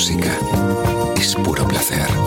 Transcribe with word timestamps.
música 0.00 0.32
es 1.18 1.34
puro 1.34 1.68
placer. 1.68 2.19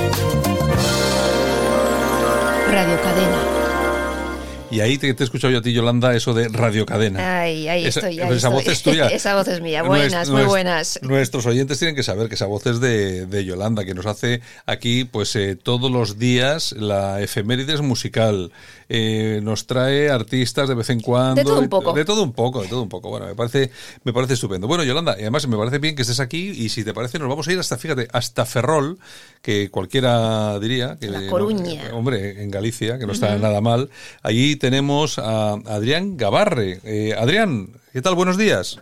Y 4.74 4.80
ahí 4.82 4.98
te, 4.98 5.14
te 5.14 5.24
he 5.24 5.26
escuchado 5.26 5.52
yo 5.52 5.60
a 5.60 5.62
ti, 5.62 5.72
Yolanda, 5.74 6.16
eso 6.16 6.34
de 6.34 6.48
radiocadena. 6.50 7.42
Ahí, 7.42 7.68
ahí 7.68 7.86
Esa- 7.86 8.00
estoy. 8.02 8.20
ahí 8.20 8.36
esa 8.36 8.50
voz 8.50 8.60
estoy. 8.68 8.74
es 8.74 8.84
tuya. 8.84 9.08
esa 9.08 9.36
voz 9.36 9.48
es 9.48 9.62
mía. 9.62 9.84
Buenas, 9.84 10.30
muy 10.30 10.44
buenas. 10.44 11.00
Nuestros 11.04 11.46
oyentes 11.46 11.80
tienen 11.80 11.96
que 11.96 12.04
saber 12.04 12.28
que 12.30 12.36
esa 12.36 12.46
voz 12.48 12.66
es 12.66 12.80
de, 12.80 13.26
de 13.26 13.46
Yolanda, 13.46 13.86
que 13.86 13.94
nos 13.94 14.06
hace 14.06 14.42
aquí, 14.66 15.04
pues 15.06 15.36
eh, 15.36 15.56
todos 15.56 15.92
los 15.92 16.18
días 16.20 16.72
la 16.74 17.22
efemérides 17.22 17.82
musical. 17.82 18.52
Eh, 18.90 19.40
nos 19.42 19.66
trae 19.66 20.10
artistas 20.10 20.68
de 20.70 20.76
vez 20.76 20.90
en 20.90 21.00
cuando. 21.00 21.36
De 21.36 21.44
todo 21.46 21.60
un 21.60 21.70
poco. 21.70 21.94
De 21.94 22.06
todo 22.06 22.22
un 22.24 22.34
poco, 22.34 22.62
de 22.62 22.68
todo 22.68 22.84
un 22.84 22.90
poco. 22.90 23.10
Bueno, 23.10 23.26
me 23.26 23.34
parece, 23.36 23.72
me 24.04 24.14
parece 24.14 24.34
estupendo. 24.34 24.68
Bueno, 24.68 24.84
Yolanda, 24.84 25.16
y 25.18 25.22
además 25.22 25.48
me 25.48 25.58
parece 25.58 25.80
bien 25.80 25.96
que 25.96 26.02
estés 26.04 26.20
aquí 26.20 26.50
y 26.50 26.70
si 26.70 26.84
te 26.84 26.94
parece 26.94 27.18
nos 27.18 27.30
vamos 27.30 27.48
a 27.48 27.54
ir 27.54 27.60
hasta, 27.60 27.78
fíjate, 27.78 28.08
hasta 28.12 28.46
Ferrol, 28.46 29.00
que 29.42 29.70
cualquiera 29.72 30.60
diría. 30.60 30.98
Que, 31.00 31.08
La 31.08 31.26
Coruña. 31.28 31.90
no, 31.90 31.98
hombre, 31.98 32.44
en 32.44 32.52
Galicia, 32.52 33.00
que 33.00 33.06
no 33.08 33.14
está 33.14 33.36
nada 33.38 33.62
mal. 33.62 33.90
Allí 34.22 34.56
tenemos 34.64 35.20
a 35.20 35.56
Adrián 35.68 36.16
Gavarre. 36.16 36.80
Eh, 36.86 37.14
Adrián, 37.20 37.68
¿qué 37.92 38.02
tal? 38.02 38.16
Buenos 38.16 38.38
días. 38.38 38.80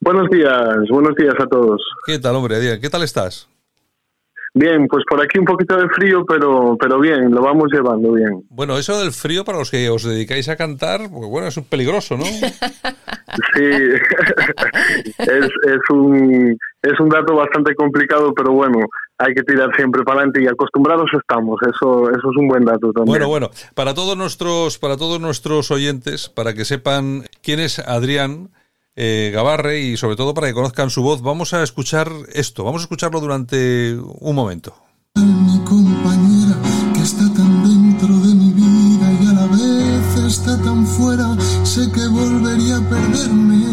Buenos 0.00 0.30
días, 0.30 0.88
buenos 0.88 1.14
días 1.14 1.34
a 1.38 1.46
todos. 1.46 1.84
¿Qué 2.06 2.18
tal, 2.18 2.36
hombre, 2.36 2.56
Adrián? 2.56 2.80
¿Qué 2.80 2.88
tal 2.88 3.02
estás? 3.02 3.46
Bien, 4.54 4.86
pues 4.88 5.04
por 5.06 5.20
aquí 5.20 5.38
un 5.38 5.44
poquito 5.44 5.76
de 5.76 5.90
frío, 5.90 6.24
pero, 6.24 6.78
pero 6.80 6.98
bien, 7.00 7.30
lo 7.30 7.42
vamos 7.42 7.70
llevando 7.70 8.12
bien. 8.12 8.44
Bueno, 8.48 8.78
eso 8.78 8.98
del 8.98 9.12
frío 9.12 9.44
para 9.44 9.58
los 9.58 9.70
que 9.70 9.90
os 9.90 10.04
dedicáis 10.04 10.48
a 10.48 10.56
cantar, 10.56 11.00
pues 11.10 11.28
bueno, 11.28 11.48
es 11.48 11.56
un 11.58 11.64
peligroso, 11.64 12.16
¿no? 12.16 12.24
Sí, 12.24 13.62
es, 15.18 15.48
es, 15.66 15.90
un, 15.90 16.56
es 16.80 16.98
un 16.98 17.08
dato 17.10 17.34
bastante 17.34 17.74
complicado, 17.74 18.32
pero 18.32 18.52
bueno, 18.52 18.78
hay 19.18 19.34
que 19.34 19.42
tirar 19.42 19.70
siempre 19.76 20.02
para 20.02 20.18
adelante 20.18 20.42
y 20.42 20.46
acostumbrados 20.46 21.10
estamos, 21.18 21.60
eso, 21.62 22.10
eso 22.10 22.30
es 22.30 22.36
un 22.36 22.48
buen 22.48 22.64
dato 22.64 22.92
también. 22.92 23.06
Bueno, 23.06 23.28
bueno, 23.28 23.50
para 23.74 23.94
todos 23.94 24.16
nuestros, 24.16 24.78
para 24.78 24.96
todos 24.96 25.20
nuestros 25.20 25.70
oyentes, 25.70 26.28
para 26.28 26.54
que 26.54 26.64
sepan 26.64 27.24
quién 27.42 27.60
es 27.60 27.78
Adrián 27.78 28.50
eh, 28.96 29.30
Gavarre 29.32 29.80
y 29.80 29.96
sobre 29.96 30.16
todo 30.16 30.34
para 30.34 30.48
que 30.48 30.54
conozcan 30.54 30.90
su 30.90 31.02
voz, 31.02 31.22
vamos 31.22 31.54
a 31.54 31.62
escuchar 31.62 32.08
esto, 32.32 32.64
vamos 32.64 32.82
a 32.82 32.84
escucharlo 32.84 33.20
durante 33.20 33.96
un 33.96 34.34
momento. 34.34 34.74
mi 35.16 35.64
compañera 35.64 36.56
que 36.94 37.02
está 37.02 37.24
tan 37.34 37.62
dentro 37.62 38.08
de 38.08 38.34
mi 38.34 38.52
vida 38.52 39.12
y 39.20 39.26
a 39.26 39.32
la 39.32 39.46
vez 39.46 40.24
está 40.26 40.60
tan 40.62 40.86
fuera 40.86 41.36
sé 41.64 41.90
que 41.92 42.06
volvería 42.08 42.76
a 42.76 42.88
perderme 42.88 43.63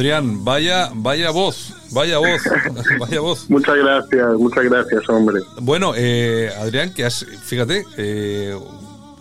Adrián, 0.00 0.44
vaya, 0.44 0.90
vaya 0.94 1.30
voz, 1.30 1.72
vaya 1.94 2.18
voz, 2.18 2.42
vaya 3.00 3.20
voz. 3.20 3.48
Muchas 3.48 3.76
gracias, 3.76 4.34
muchas 4.34 4.64
gracias, 4.64 5.08
hombre. 5.08 5.40
Bueno, 5.62 5.94
eh, 5.96 6.50
Adrián, 6.60 6.92
que 6.92 7.06
has, 7.06 7.24
fíjate, 7.24 7.82
eh, 7.96 8.54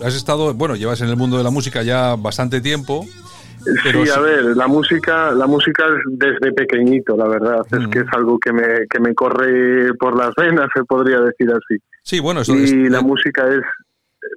has 0.03 0.13
estado, 0.15 0.53
bueno, 0.53 0.75
llevas 0.75 0.99
en 0.99 1.07
el 1.07 1.15
mundo 1.15 1.37
de 1.37 1.45
la 1.45 1.49
música 1.49 1.81
ya 1.81 2.17
bastante 2.17 2.59
tiempo. 2.59 3.05
Pero 3.85 4.05
sí, 4.05 4.11
a 4.11 4.19
ver, 4.19 4.43
la 4.57 4.67
música, 4.67 5.31
la 5.31 5.47
música 5.47 5.85
es 5.85 6.01
desde 6.19 6.51
pequeñito, 6.51 7.15
la 7.15 7.27
verdad, 7.29 7.61
es 7.71 7.87
que 7.87 7.99
es 7.99 8.05
algo 8.11 8.37
que 8.37 8.51
me, 8.51 8.85
que 8.89 8.99
me 8.99 9.15
corre 9.15 9.93
por 9.97 10.17
las 10.17 10.35
venas, 10.35 10.67
se 10.75 10.83
podría 10.83 11.21
decir 11.21 11.49
así. 11.51 11.81
Sí, 12.03 12.19
bueno, 12.19 12.41
eso 12.41 12.53
y 12.53 12.63
es- 12.65 12.91
la 12.91 12.99
música 13.01 13.47
es, 13.47 13.61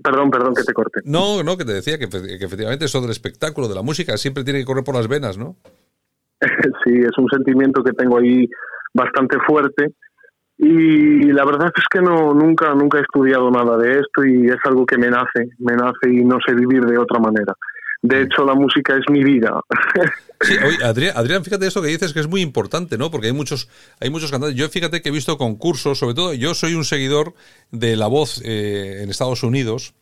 perdón, 0.04 0.30
perdón 0.30 0.54
que 0.54 0.62
te 0.62 0.72
corte. 0.72 1.00
No, 1.04 1.42
no, 1.42 1.56
que 1.56 1.64
te 1.64 1.72
decía 1.72 1.98
que, 1.98 2.08
que 2.08 2.44
efectivamente 2.44 2.84
eso 2.84 3.00
del 3.00 3.10
espectáculo, 3.10 3.66
de 3.66 3.74
la 3.74 3.82
música, 3.82 4.16
siempre 4.16 4.44
tiene 4.44 4.60
que 4.60 4.64
correr 4.66 4.84
por 4.84 4.94
las 4.94 5.08
venas, 5.08 5.36
¿no? 5.36 5.56
Sí, 6.88 6.98
es 6.98 7.16
un 7.18 7.28
sentimiento 7.28 7.82
que 7.82 7.92
tengo 7.92 8.18
ahí 8.18 8.48
bastante 8.94 9.38
fuerte 9.46 9.92
y 10.56 11.30
la 11.32 11.44
verdad 11.44 11.70
es 11.76 11.84
que 11.88 12.00
no 12.00 12.34
nunca 12.34 12.74
nunca 12.74 12.98
he 12.98 13.02
estudiado 13.02 13.50
nada 13.50 13.76
de 13.76 14.00
esto 14.00 14.24
y 14.24 14.46
es 14.46 14.58
algo 14.64 14.84
que 14.84 14.98
me 14.98 15.08
nace, 15.08 15.50
me 15.58 15.76
nace 15.76 16.10
y 16.10 16.24
no 16.24 16.38
sé 16.44 16.54
vivir 16.54 16.84
de 16.84 16.98
otra 16.98 17.20
manera. 17.20 17.54
De 18.00 18.22
hecho, 18.22 18.44
la 18.44 18.54
música 18.54 18.94
es 18.96 19.04
mi 19.10 19.22
vida. 19.22 19.60
Sí, 20.40 20.54
oye, 20.64 20.76
Adrián, 20.84 21.14
Adrián, 21.16 21.42
fíjate 21.42 21.66
eso 21.66 21.82
que 21.82 21.88
dices 21.88 22.12
que 22.12 22.20
es 22.20 22.28
muy 22.28 22.42
importante, 22.42 22.96
¿no? 22.96 23.10
Porque 23.10 23.26
hay 23.26 23.32
muchos, 23.32 23.68
hay 24.00 24.08
muchos 24.08 24.30
cantantes. 24.30 24.56
Yo 24.56 24.68
fíjate 24.68 25.02
que 25.02 25.08
he 25.08 25.12
visto 25.12 25.36
concursos, 25.36 25.98
sobre 25.98 26.14
todo, 26.14 26.32
yo 26.32 26.54
soy 26.54 26.74
un 26.74 26.84
seguidor 26.84 27.34
de 27.72 27.96
la 27.96 28.06
voz 28.06 28.40
eh, 28.44 29.00
en 29.02 29.10
Estados 29.10 29.42
Unidos. 29.42 29.94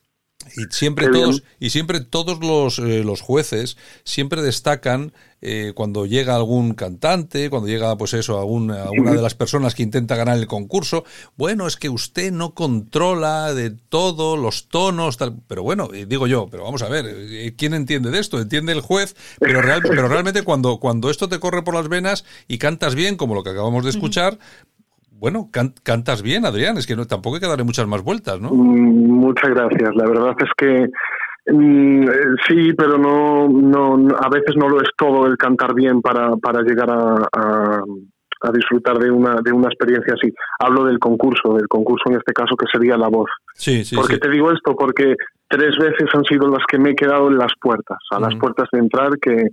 Y 0.56 0.74
siempre 0.74 1.08
todos, 1.08 1.42
y 1.58 1.70
siempre 1.70 2.00
todos 2.00 2.40
los, 2.40 2.78
eh, 2.78 3.02
los 3.04 3.20
jueces 3.20 3.76
siempre 4.04 4.42
destacan 4.42 5.12
eh, 5.42 5.74
cuando 5.74 6.06
llega 6.06 6.34
algún 6.34 6.72
cantante, 6.72 7.50
cuando 7.50 7.68
llega 7.68 7.96
pues 7.98 8.14
eso, 8.14 8.38
algún, 8.38 8.70
alguna 8.70 9.12
de 9.12 9.20
las 9.20 9.34
personas 9.34 9.74
que 9.74 9.82
intenta 9.82 10.16
ganar 10.16 10.38
el 10.38 10.46
concurso. 10.46 11.04
Bueno, 11.36 11.66
es 11.66 11.76
que 11.76 11.90
usted 11.90 12.32
no 12.32 12.54
controla 12.54 13.52
de 13.52 13.70
todo 13.70 14.38
los 14.38 14.68
tonos, 14.68 15.18
tal. 15.18 15.36
Pero 15.46 15.62
bueno, 15.62 15.90
eh, 15.92 16.06
digo 16.06 16.26
yo, 16.26 16.48
pero 16.50 16.64
vamos 16.64 16.82
a 16.82 16.88
ver, 16.88 17.04
eh, 17.06 17.54
¿quién 17.56 17.74
entiende 17.74 18.10
de 18.10 18.18
esto? 18.18 18.40
Entiende 18.40 18.72
el 18.72 18.80
juez, 18.80 19.14
pero, 19.38 19.60
real, 19.60 19.82
pero 19.82 20.08
realmente 20.08 20.42
cuando, 20.42 20.80
cuando 20.80 21.10
esto 21.10 21.28
te 21.28 21.38
corre 21.38 21.62
por 21.62 21.74
las 21.74 21.88
venas 21.88 22.24
y 22.48 22.56
cantas 22.56 22.94
bien, 22.94 23.16
como 23.16 23.34
lo 23.34 23.44
que 23.44 23.50
acabamos 23.50 23.84
de 23.84 23.90
escuchar, 23.90 24.38
bueno, 25.18 25.48
can- 25.52 25.74
cantas 25.82 26.22
bien, 26.22 26.44
Adrián, 26.46 26.76
es 26.76 26.86
que 26.86 26.96
no, 26.96 27.06
tampoco 27.06 27.36
hay 27.36 27.40
que 27.40 27.48
darle 27.48 27.64
muchas 27.64 27.86
más 27.86 28.02
vueltas, 28.02 28.40
¿no? 28.40 28.50
Mm, 28.50 29.10
Muchas 29.26 29.50
gracias. 29.50 29.90
La 29.94 30.06
verdad 30.06 30.34
es 30.38 30.50
que 30.56 30.88
mm, 31.52 32.02
eh, 32.04 32.36
sí, 32.48 32.72
pero 32.74 32.98
no, 32.98 33.48
no, 33.48 34.06
a 34.18 34.28
veces 34.28 34.54
no 34.56 34.68
lo 34.68 34.80
es 34.80 34.88
todo 34.96 35.26
el 35.26 35.36
cantar 35.36 35.74
bien 35.74 36.00
para, 36.02 36.36
para 36.36 36.62
llegar 36.62 36.90
a, 36.90 37.14
a- 37.32 37.82
a 38.42 38.52
disfrutar 38.52 38.98
de 38.98 39.10
una, 39.10 39.36
de 39.42 39.50
una 39.50 39.68
experiencia 39.68 40.12
así. 40.14 40.30
Hablo 40.58 40.84
del 40.84 40.98
concurso, 40.98 41.54
del 41.54 41.66
concurso 41.68 42.10
en 42.10 42.18
este 42.18 42.34
caso 42.34 42.54
que 42.54 42.66
sería 42.70 42.96
la 42.98 43.08
voz. 43.08 43.30
Sí, 43.54 43.82
sí, 43.84 43.96
¿Por 43.96 44.06
qué 44.06 44.14
sí. 44.16 44.20
te 44.20 44.28
digo 44.28 44.52
esto? 44.52 44.76
Porque 44.76 45.14
tres 45.48 45.76
veces 45.78 46.08
han 46.12 46.22
sido 46.24 46.46
las 46.48 46.62
que 46.70 46.78
me 46.78 46.90
he 46.90 46.94
quedado 46.94 47.28
en 47.28 47.38
las 47.38 47.52
puertas, 47.60 47.96
a 48.10 48.20
las 48.20 48.34
Mm. 48.34 48.38
puertas 48.38 48.68
de 48.70 48.78
entrar, 48.80 49.18
que, 49.20 49.48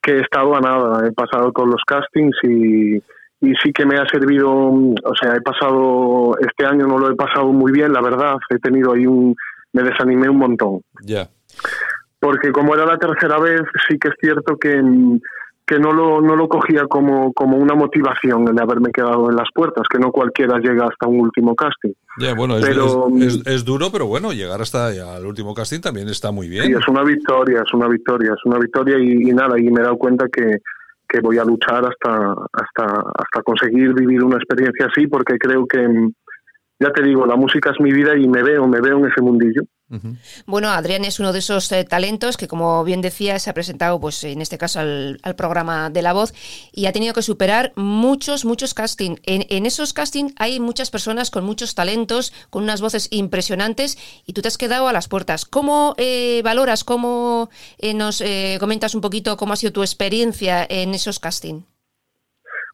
que 0.00 0.12
he 0.12 0.20
estado 0.20 0.54
a 0.54 0.60
nada. 0.60 1.06
He 1.08 1.12
pasado 1.12 1.52
con 1.52 1.68
los 1.70 1.82
castings 1.84 2.36
y, 2.44 3.02
y 3.40 3.52
sí 3.62 3.72
que 3.72 3.86
me 3.86 3.96
ha 3.98 4.06
servido, 4.06 4.50
mm, 4.72 4.94
o 5.04 5.14
sea, 5.20 5.34
he 5.36 5.40
pasado, 5.40 6.36
este 6.40 6.66
año 6.66 6.86
no 6.86 6.98
lo 6.98 7.10
he 7.10 7.14
pasado 7.16 7.46
muy 7.52 7.70
bien, 7.72 7.92
la 7.92 8.00
verdad, 8.00 8.36
he 8.50 8.58
tenido 8.58 8.92
ahí 8.94 9.06
un, 9.06 9.34
me 9.72 9.82
desanimé 9.82 10.28
un 10.28 10.38
montón. 10.38 10.80
Ya. 11.02 11.28
Porque 12.20 12.50
como 12.50 12.74
era 12.74 12.84
la 12.84 12.98
tercera 12.98 13.38
vez, 13.38 13.62
sí 13.88 13.96
que 13.98 14.08
es 14.08 14.14
cierto 14.20 14.56
que, 14.56 14.82
mm, 14.82 15.20
que 15.64 15.78
no 15.78 15.92
lo, 15.92 16.20
no 16.22 16.34
lo 16.34 16.48
cogía 16.48 16.86
como, 16.88 17.32
como 17.34 17.58
una 17.58 17.74
motivación 17.74 18.48
el 18.48 18.56
de 18.56 18.62
haberme 18.62 18.90
quedado 18.90 19.28
en 19.30 19.36
las 19.36 19.48
puertas, 19.54 19.84
que 19.88 19.98
no 19.98 20.10
cualquiera 20.10 20.58
llega 20.58 20.86
hasta 20.86 21.06
un 21.06 21.20
último 21.20 21.54
casting. 21.54 21.92
Ya, 22.18 22.34
bueno, 22.34 22.56
es, 22.56 22.66
Pero, 22.66 23.06
es- 23.18 23.36
es- 23.36 23.46
es 23.46 23.64
duro, 23.66 23.88
pero 23.92 24.06
bueno, 24.06 24.32
llegar 24.32 24.60
hasta 24.62 24.86
al 24.88 25.26
último 25.26 25.54
casting 25.54 25.80
también 25.80 26.08
está 26.08 26.32
muy 26.32 26.48
bien. 26.48 26.64
Sí, 26.64 26.72
es 26.72 26.88
una 26.88 27.04
victoria, 27.04 27.62
es 27.66 27.72
una 27.74 27.86
victoria, 27.86 28.32
es 28.32 28.44
una 28.46 28.58
victoria 28.58 28.98
y, 28.98 29.28
y 29.28 29.32
nada, 29.34 29.60
y 29.60 29.64
me 29.70 29.80
he 29.80 29.84
dado 29.84 29.98
cuenta 29.98 30.26
que, 30.32 30.56
que 31.08 31.20
voy 31.20 31.38
a 31.38 31.44
luchar 31.44 31.84
hasta, 31.84 32.32
hasta, 32.52 32.84
hasta 33.14 33.42
conseguir 33.42 33.94
vivir 33.94 34.22
una 34.22 34.36
experiencia 34.36 34.86
así 34.86 35.06
porque 35.06 35.38
creo 35.38 35.66
que, 35.66 35.86
ya 36.80 36.92
te 36.92 37.02
digo, 37.02 37.26
la 37.26 37.36
música 37.36 37.70
es 37.70 37.80
mi 37.80 37.92
vida 37.92 38.16
y 38.16 38.28
me 38.28 38.42
veo, 38.42 38.66
me 38.68 38.80
veo 38.80 38.98
en 38.98 39.06
ese 39.06 39.20
mundillo. 39.20 39.62
Bueno, 40.46 40.68
Adrián 40.68 41.04
es 41.04 41.18
uno 41.18 41.32
de 41.32 41.38
esos 41.38 41.72
eh, 41.72 41.84
talentos 41.84 42.36
que, 42.36 42.46
como 42.46 42.84
bien 42.84 43.00
decía, 43.00 43.38
se 43.38 43.48
ha 43.48 43.54
presentado, 43.54 43.98
pues 43.98 44.22
en 44.22 44.42
este 44.42 44.58
caso, 44.58 44.80
al, 44.80 45.18
programa 45.36 45.88
de 45.90 46.02
La 46.02 46.12
Voz 46.12 46.34
y 46.72 46.86
ha 46.86 46.92
tenido 46.92 47.14
que 47.14 47.22
superar 47.22 47.72
muchos, 47.74 48.44
muchos 48.44 48.74
castings. 48.74 49.20
En, 49.24 49.66
esos 49.66 49.92
castings 49.92 50.34
hay 50.38 50.60
muchas 50.60 50.90
personas 50.90 51.30
con 51.30 51.44
muchos 51.44 51.74
talentos, 51.74 52.32
con 52.50 52.62
unas 52.62 52.80
voces 52.80 53.08
impresionantes 53.10 53.98
y 54.26 54.34
tú 54.34 54.42
te 54.42 54.48
has 54.48 54.58
quedado 54.58 54.88
a 54.88 54.92
las 54.92 55.08
puertas. 55.08 55.46
¿Cómo 55.46 55.94
eh, 55.96 56.42
valoras, 56.44 56.84
cómo 56.84 57.48
eh, 57.78 57.94
nos 57.94 58.22
comentas 58.60 58.94
un 58.94 59.00
poquito 59.00 59.36
cómo 59.36 59.54
ha 59.54 59.56
sido 59.56 59.72
tu 59.72 59.82
experiencia 59.82 60.66
en 60.68 60.94
esos 60.94 61.18
castings? 61.18 61.64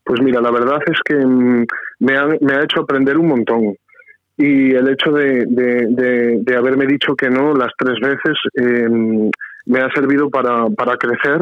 Pues 0.04 0.20
mira, 0.20 0.40
la 0.40 0.50
verdad 0.50 0.78
es 0.86 0.98
que 1.04 1.14
mm, 1.14 1.64
me 2.00 2.16
ha 2.18 2.62
hecho 2.62 2.80
aprender 2.80 3.16
un 3.16 3.28
montón 3.28 3.76
y 4.36 4.74
el 4.74 4.88
hecho 4.88 5.12
de, 5.12 5.44
de, 5.46 6.56
haberme 6.56 6.86
dicho 6.86 7.14
que 7.14 7.30
no 7.30 7.54
las 7.54 7.70
tres 7.78 7.98
veces 8.00 8.36
em, 8.54 9.30
me 9.66 9.80
ha 9.80 9.88
servido 9.90 10.28
para, 10.28 10.66
para 10.70 10.96
crecer 10.96 11.40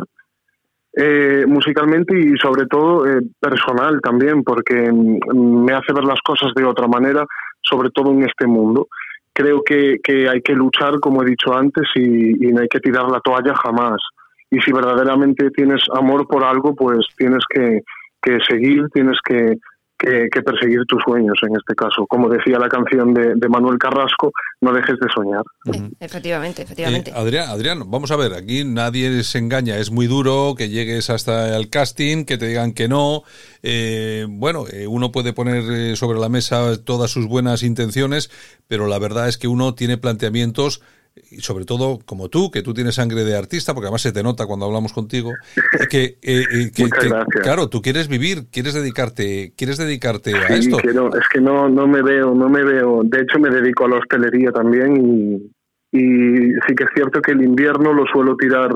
eh, 0.95 1.45
musicalmente 1.47 2.19
y 2.19 2.37
sobre 2.37 2.67
todo 2.67 3.07
eh, 3.07 3.23
personal 3.41 4.01
también, 4.03 4.45
porque 4.45 4.85
em, 4.85 5.19
me 5.65 5.73
hace 5.73 5.93
ver 5.95 6.05
las 6.05 6.21
cosas 6.23 6.53
de 6.55 6.65
otra 6.65 6.87
manera, 6.87 7.25
sobre 7.63 7.91
todo 7.91 8.13
en 8.13 8.25
este 8.25 8.47
mundo. 8.47 8.89
Creo 9.33 9.63
que, 9.65 9.99
que 10.05 10.29
hay 10.29 10.43
que 10.43 10.53
luchar, 10.53 11.01
como 11.01 11.23
he 11.23 11.27
dicho 11.27 11.55
antes, 11.55 11.89
y, 11.95 12.47
y 12.47 12.53
no 12.53 12.61
hay 12.61 12.69
que 12.69 12.81
tirar 12.81 13.11
la 13.11 13.21
toalla 13.21 13.55
jamás. 13.55 14.03
Y 14.51 14.61
si 14.61 14.71
verdaderamente 14.71 15.51
tienes 15.51 15.83
amor 15.95 16.29
por 16.29 16.45
algo, 16.45 16.75
pues 16.75 17.07
tienes 17.17 17.43
que, 17.49 17.81
que 18.21 18.39
seguir, 18.47 18.87
tienes 18.93 19.17
que, 19.25 19.57
que, 20.03 20.43
perseguir 20.43 20.85
tus 20.87 21.03
sueños 21.05 21.39
en 21.43 21.57
este 21.57 21.75
caso. 21.75 22.07
Como 22.07 22.29
decía 22.29 22.59
la 22.59 22.69
canción 22.69 23.15
de, 23.15 23.49
Manuel 23.49 23.79
Carrasco, 23.79 24.33
no 24.61 24.73
dejes 24.73 24.99
de 24.99 25.09
soñar. 25.15 25.43
Efectivamente, 26.01 26.63
efectivamente. 26.63 27.11
Eh, 27.11 27.15
Adrián, 27.17 27.49
Adrián, 27.51 27.91
vamos 27.91 28.11
a 28.11 28.17
ver, 28.17 28.35
aquí 28.35 28.65
nadie 28.65 29.23
se 29.23 29.39
engaña, 29.39 29.77
es 29.77 29.91
muy 29.91 30.07
duro 30.07 30.55
que 30.57 30.69
llegues 30.69 31.11
hasta 31.11 31.57
el 31.57 31.71
casting, 31.71 32.25
que 32.25 32.39
te 32.39 32.47
digan 32.47 32.73
que 32.73 32.89
no. 32.89 33.23
Eh, 33.63 34.27
bueno, 34.29 34.65
eh, 34.73 34.87
uno 34.87 35.13
puede 35.13 35.33
poner 35.33 35.97
sobre 35.97 36.19
la 36.19 36.29
mesa 36.29 36.83
todas 36.83 37.11
sus 37.11 37.27
buenas 37.27 37.63
intenciones, 37.63 38.31
pero 38.69 38.87
la 38.87 38.99
verdad 38.99 39.29
es 39.29 39.39
que 39.39 39.49
uno 39.49 39.75
tiene 39.75 39.99
planteamientos 39.99 40.83
y 41.31 41.41
sobre 41.41 41.65
todo 41.65 41.99
como 42.05 42.29
tú, 42.29 42.51
que 42.51 42.63
tú 42.63 42.75
tienes 42.75 42.95
sangre 42.95 43.25
de 43.25 43.37
artista, 43.37 43.75
porque 43.75 43.87
además 43.87 44.03
se 44.03 44.13
te 44.13 44.23
nota 44.23 44.47
cuando 44.47 44.67
hablamos 44.67 44.93
contigo, 44.93 45.33
que, 45.91 46.19
eh, 46.23 46.45
eh, 46.53 46.71
que, 46.75 46.89
claro, 47.43 47.69
tú 47.69 47.83
quieres 47.83 48.09
vivir, 48.09 48.47
quieres 48.51 48.75
dedicarte, 48.75 49.53
quieres 49.57 49.79
dedicarte 49.79 50.35
a 50.35 50.49
esto. 50.49 50.79
es 50.79 51.29
que 51.33 51.41
no, 51.41 51.69
no 51.69 51.87
me 51.87 52.03
veo, 52.03 52.35
no 52.35 52.49
me 52.49 52.63
veo. 52.65 53.03
De 53.05 53.21
hecho, 53.21 53.39
me 53.39 53.51
dedico 53.51 53.85
a 53.85 53.89
la 53.89 53.97
hostelería 53.97 54.53
también 54.53 54.97
y, 54.97 55.35
y 55.93 56.53
sí 56.67 56.75
que 56.75 56.85
es 56.85 56.91
cierto 56.95 57.21
que 57.21 57.33
el 57.33 57.43
invierno 57.43 57.93
lo 57.93 58.05
suelo 58.07 58.37
tirar 58.37 58.71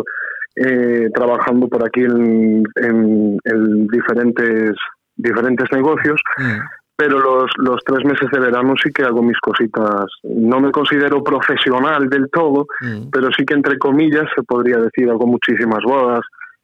eh, 0.56 1.09
trabajando 1.15 1.69
por 1.69 1.85
aquí 1.87 2.00
en, 2.00 2.62
en, 2.77 3.87
diferentes 3.89 4.75
diferentes 5.17 5.67
negocios. 5.73 6.21
Mm 6.39 6.61
pero 6.96 7.19
los, 7.19 7.50
los 7.58 7.81
tres 7.84 8.04
meses 8.04 8.28
de 8.32 8.40
verano 8.40 8.75
sí 8.82 8.90
que 8.90 9.04
hago 9.04 9.22
mis 9.22 9.38
cositas. 9.38 10.06
No 10.22 10.60
me 10.60 10.70
considero 10.72 11.22
profesional 11.22 12.08
del 12.08 12.31
todo, 12.31 12.66
mm. 12.81 13.10
pero 13.12 13.28
sí 13.37 13.44
que 13.44 13.54
entre 13.54 13.78
comillas 13.78 14.25
se 14.34 14.43
podría 14.43 14.78
decir, 14.78 15.10
hago 15.10 15.26
muchísimas 15.26 15.81
bodas, 15.84 16.20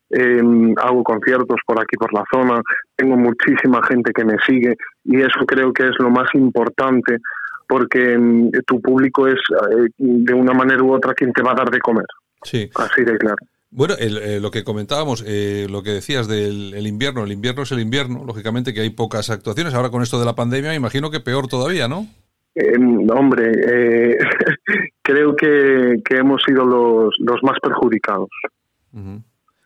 em, 0.09 0.75
hago 0.79 1.05
conciertos 1.05 1.61
por 1.67 1.79
aquí, 1.79 1.97
por 1.99 2.13
la 2.15 2.25
zona, 2.33 2.63
tengo 2.97 3.17
muchísima 3.17 3.83
gente 3.87 4.13
que 4.13 4.25
me 4.25 4.37
sigue 4.47 4.75
y 5.05 5.21
eso 5.21 5.45
creo 5.47 5.73
que 5.73 5.85
es 5.85 5.99
lo 5.99 6.11
más 6.11 6.35
importante 6.35 7.19
porque 7.69 8.15
em, 8.15 8.51
tu 8.67 8.81
público 8.81 9.27
es 9.27 9.39
eh, 9.75 9.89
de 9.99 10.35
una 10.35 10.55
manera 10.55 10.83
u 10.83 10.95
otra 10.95 11.13
quien 11.13 11.33
te 11.33 11.43
va 11.43 11.53
a 11.53 11.57
dar 11.57 11.71
de 11.71 11.79
comer. 11.79 12.07
Sí. 12.43 12.71
Así 12.75 13.05
de 13.05 13.19
claro. 13.19 13.37
Bueno, 13.75 13.95
eh, 13.99 14.39
lo 14.39 14.51
que 14.51 14.65
comentábamos, 14.65 15.25
eh, 15.27 15.67
lo 15.71 15.83
que 15.83 15.93
decías 15.93 16.29
del 16.29 16.87
invierno, 16.87 17.25
el 17.25 17.33
invierno 17.33 17.63
es 17.63 17.73
el 17.73 17.81
invierno, 17.81 18.23
lógicamente 18.23 18.75
que 18.75 18.83
hay 18.83 18.91
pocas 18.91 19.31
actuaciones. 19.31 19.73
Ahora 19.73 19.89
con 19.89 20.03
esto 20.03 20.21
de 20.21 20.27
la 20.27 20.35
pandemia, 20.35 20.71
me 20.71 20.77
imagino 20.77 21.11
que 21.11 21.21
peor 21.21 21.49
todavía, 21.49 21.89
¿no? 21.89 22.07
Eh, 22.55 22.77
hombre, 23.15 23.51
eh, 23.67 24.19
creo 25.03 25.35
que, 25.35 26.03
hemos 26.11 26.43
sido 26.47 26.67
los, 26.67 27.15
los 27.21 27.43
más 27.43 27.59
perjudicados. 27.63 28.29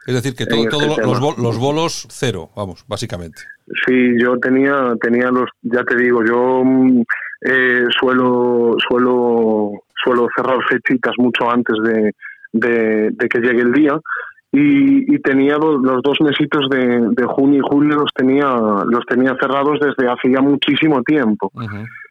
Es 0.07 0.15
decir, 0.15 0.37
que 0.37 0.47
todos 0.47 0.67
este 0.67 1.03
los, 1.03 1.37
los, 1.37 1.59
bolos 1.59 2.07
cero, 2.09 2.51
vamos, 2.55 2.85
básicamente. 2.87 3.43
Sí, 3.89 4.15
yo 4.21 4.39
tenía, 4.39 4.95
tenía 5.01 5.33
los, 5.33 5.51
ya 5.63 5.83
te 5.83 5.97
digo, 5.97 6.25
yo 6.25 6.63
mm, 6.65 7.03
suelo, 7.99 8.77
suelo, 8.89 9.73
suelo 10.05 10.29
cerrar 10.37 10.59
fechitas 10.71 11.15
mucho 11.19 11.51
antes 11.51 11.75
de, 11.83 12.13
de, 12.59 13.15
que 13.29 13.41
llegue 13.41 13.63
el 13.63 13.73
día. 13.73 13.99
Y, 14.53 15.19
tenía 15.21 15.57
los 15.59 16.03
dos 16.03 16.19
mesitos 16.21 16.69
de, 16.71 17.25
junio 17.27 17.59
y 17.59 17.69
julio 17.69 17.97
los 17.97 18.11
tenía 18.15 18.47
los 18.87 19.05
tenía 19.07 19.37
cerrados 19.41 19.79
desde 19.81 20.11
hace 20.11 20.31
ya 20.31 20.41
muchísimo 20.41 21.03
tiempo. 21.03 21.51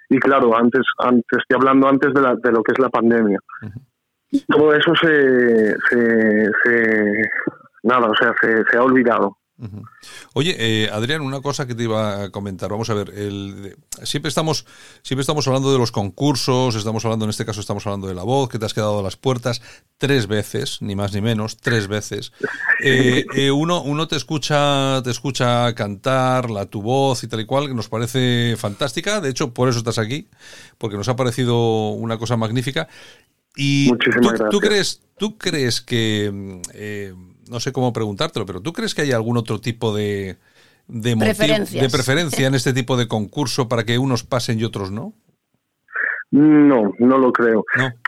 Y 0.10 0.20
claro 0.20 0.56
antes 0.56 0.82
antes 1.00 1.40
estoy 1.40 1.56
hablando 1.56 1.88
antes 1.88 2.14
de, 2.14 2.22
la, 2.22 2.36
de 2.36 2.52
lo 2.52 2.62
que 2.62 2.74
es 2.74 2.80
la 2.80 2.90
pandemia. 2.90 3.40
Todo 4.48 4.74
eso 4.76 4.94
se, 5.02 5.76
se, 5.90 7.30
nada 7.84 8.10
o 8.10 8.16
sea 8.16 8.34
se, 8.42 8.64
se 8.70 8.78
ha 8.78 8.84
olvidado 8.84 9.38
Oye, 10.34 10.56
eh, 10.60 10.90
Adrián, 10.92 11.22
una 11.22 11.40
cosa 11.40 11.66
que 11.66 11.76
te 11.76 11.84
iba 11.84 12.24
a 12.24 12.30
comentar. 12.30 12.70
Vamos 12.70 12.90
a 12.90 12.94
ver, 12.94 13.10
el, 13.12 13.78
siempre 14.04 14.28
estamos 14.28 14.66
siempre 15.02 15.22
estamos 15.22 15.48
hablando 15.48 15.72
de 15.72 15.80
los 15.80 15.94
concursos, 15.94 16.76
estamos 16.76 17.06
hablando, 17.06 17.24
en 17.24 17.30
este 17.30 17.46
caso 17.46 17.62
estamos 17.62 17.88
hablando 17.88 18.08
de 18.08 18.16
la 18.16 18.24
voz, 18.24 18.50
que 18.50 18.60
te 18.60 18.66
has 18.66 18.74
quedado 18.74 19.00
a 19.00 19.04
las 19.04 19.16
puertas 19.16 19.62
tres 19.98 20.28
veces, 20.28 20.82
ni 20.82 20.96
más 20.96 21.14
ni 21.14 21.22
menos, 21.22 21.58
tres 21.58 21.88
veces. 21.88 22.32
Eh, 22.84 23.26
eh, 23.36 23.52
uno, 23.52 23.82
uno 23.82 24.08
te 24.08 24.18
escucha, 24.18 25.02
te 25.02 25.10
escucha 25.10 25.74
cantar, 25.74 26.52
la 26.52 26.66
tu 26.66 26.82
voz 26.82 27.24
y 27.24 27.28
tal 27.28 27.40
y 27.40 27.46
cual, 27.46 27.68
que 27.68 27.74
nos 27.74 27.88
parece 27.88 28.56
fantástica. 28.58 29.22
De 29.22 29.30
hecho, 29.30 29.54
por 29.54 29.70
eso 29.70 29.80
estás 29.80 29.98
aquí, 29.98 30.28
porque 30.78 30.98
nos 30.98 31.08
ha 31.08 31.16
parecido 31.16 31.92
una 31.92 32.18
cosa 32.18 32.36
magnífica. 32.36 32.90
Y 33.56 33.88
tú, 34.52 34.60
crees, 34.60 35.02
tú 35.18 35.38
crees 35.38 35.80
que 35.82 36.62
no 37.50 37.60
sé 37.60 37.72
cómo 37.72 37.94
preguntártelo, 37.94 38.46
pero 38.46 38.62
¿tú 38.62 38.74
crees 38.74 38.96
que 38.96 39.04
hay 39.04 39.12
algún 39.12 39.38
otro 39.38 39.60
tipo 39.60 39.96
de, 39.96 40.38
de, 40.88 41.16
de 41.16 41.90
preferencia 41.90 42.48
en 42.48 42.56
este 42.56 42.74
tipo 42.74 42.98
de 42.98 43.08
concurso 43.08 43.68
para 43.68 43.84
que 43.84 43.98
unos 43.98 44.24
pasen 44.24 44.60
y 44.60 44.64
otros 44.64 44.92
no? 44.92 45.14
No, 46.32 46.92
no 47.00 47.18
lo 47.18 47.32
creo. 47.32 47.64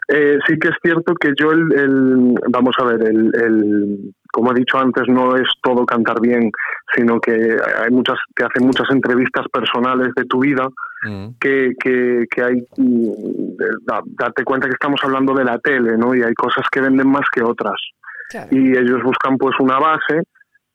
Eh, 0.10 0.38
sí 0.48 0.58
que 0.60 0.70
es 0.70 0.76
cierto 0.82 1.14
que 1.16 1.32
yo, 1.40 1.52
el, 1.52 2.34
vamos 2.50 2.76
a 2.80 2.84
ver, 2.84 3.02
el, 3.04 3.32
el, 3.36 4.14
como 4.34 4.52
he 4.52 4.56
dicho 4.56 4.78
antes, 4.78 5.04
no 5.08 5.36
es 5.36 5.48
todo 5.62 5.86
cantar 5.86 6.20
bien, 6.20 6.52
sino 6.94 7.20
que 7.20 7.32
hay 7.32 7.92
muchas 7.92 8.18
que 8.36 8.44
hacen 8.44 8.66
muchas 8.66 8.90
entrevistas 8.92 9.46
personales 9.52 10.10
de 10.16 10.26
tu 10.26 10.40
vida, 10.40 10.68
mm. 11.04 11.28
que, 11.40 11.72
que, 11.80 12.26
que, 12.30 12.44
hay, 12.44 12.68
mm, 12.78 13.12
date 14.18 14.44
cuenta 14.44 14.68
que 14.68 14.74
estamos 14.74 15.00
hablando 15.04 15.34
de 15.34 15.46
la 15.46 15.60
tele, 15.60 15.98
¿no? 15.98 16.14
Y 16.16 16.22
hay 16.22 16.34
cosas 16.34 16.66
que 16.72 16.82
venden 16.82 17.10
más 17.10 17.26
que 17.32 17.44
otras 17.44 17.80
y 18.52 18.72
ellos 18.72 19.04
buscan 19.04 19.38
pues 19.38 19.56
una 19.60 19.80
base, 19.80 20.22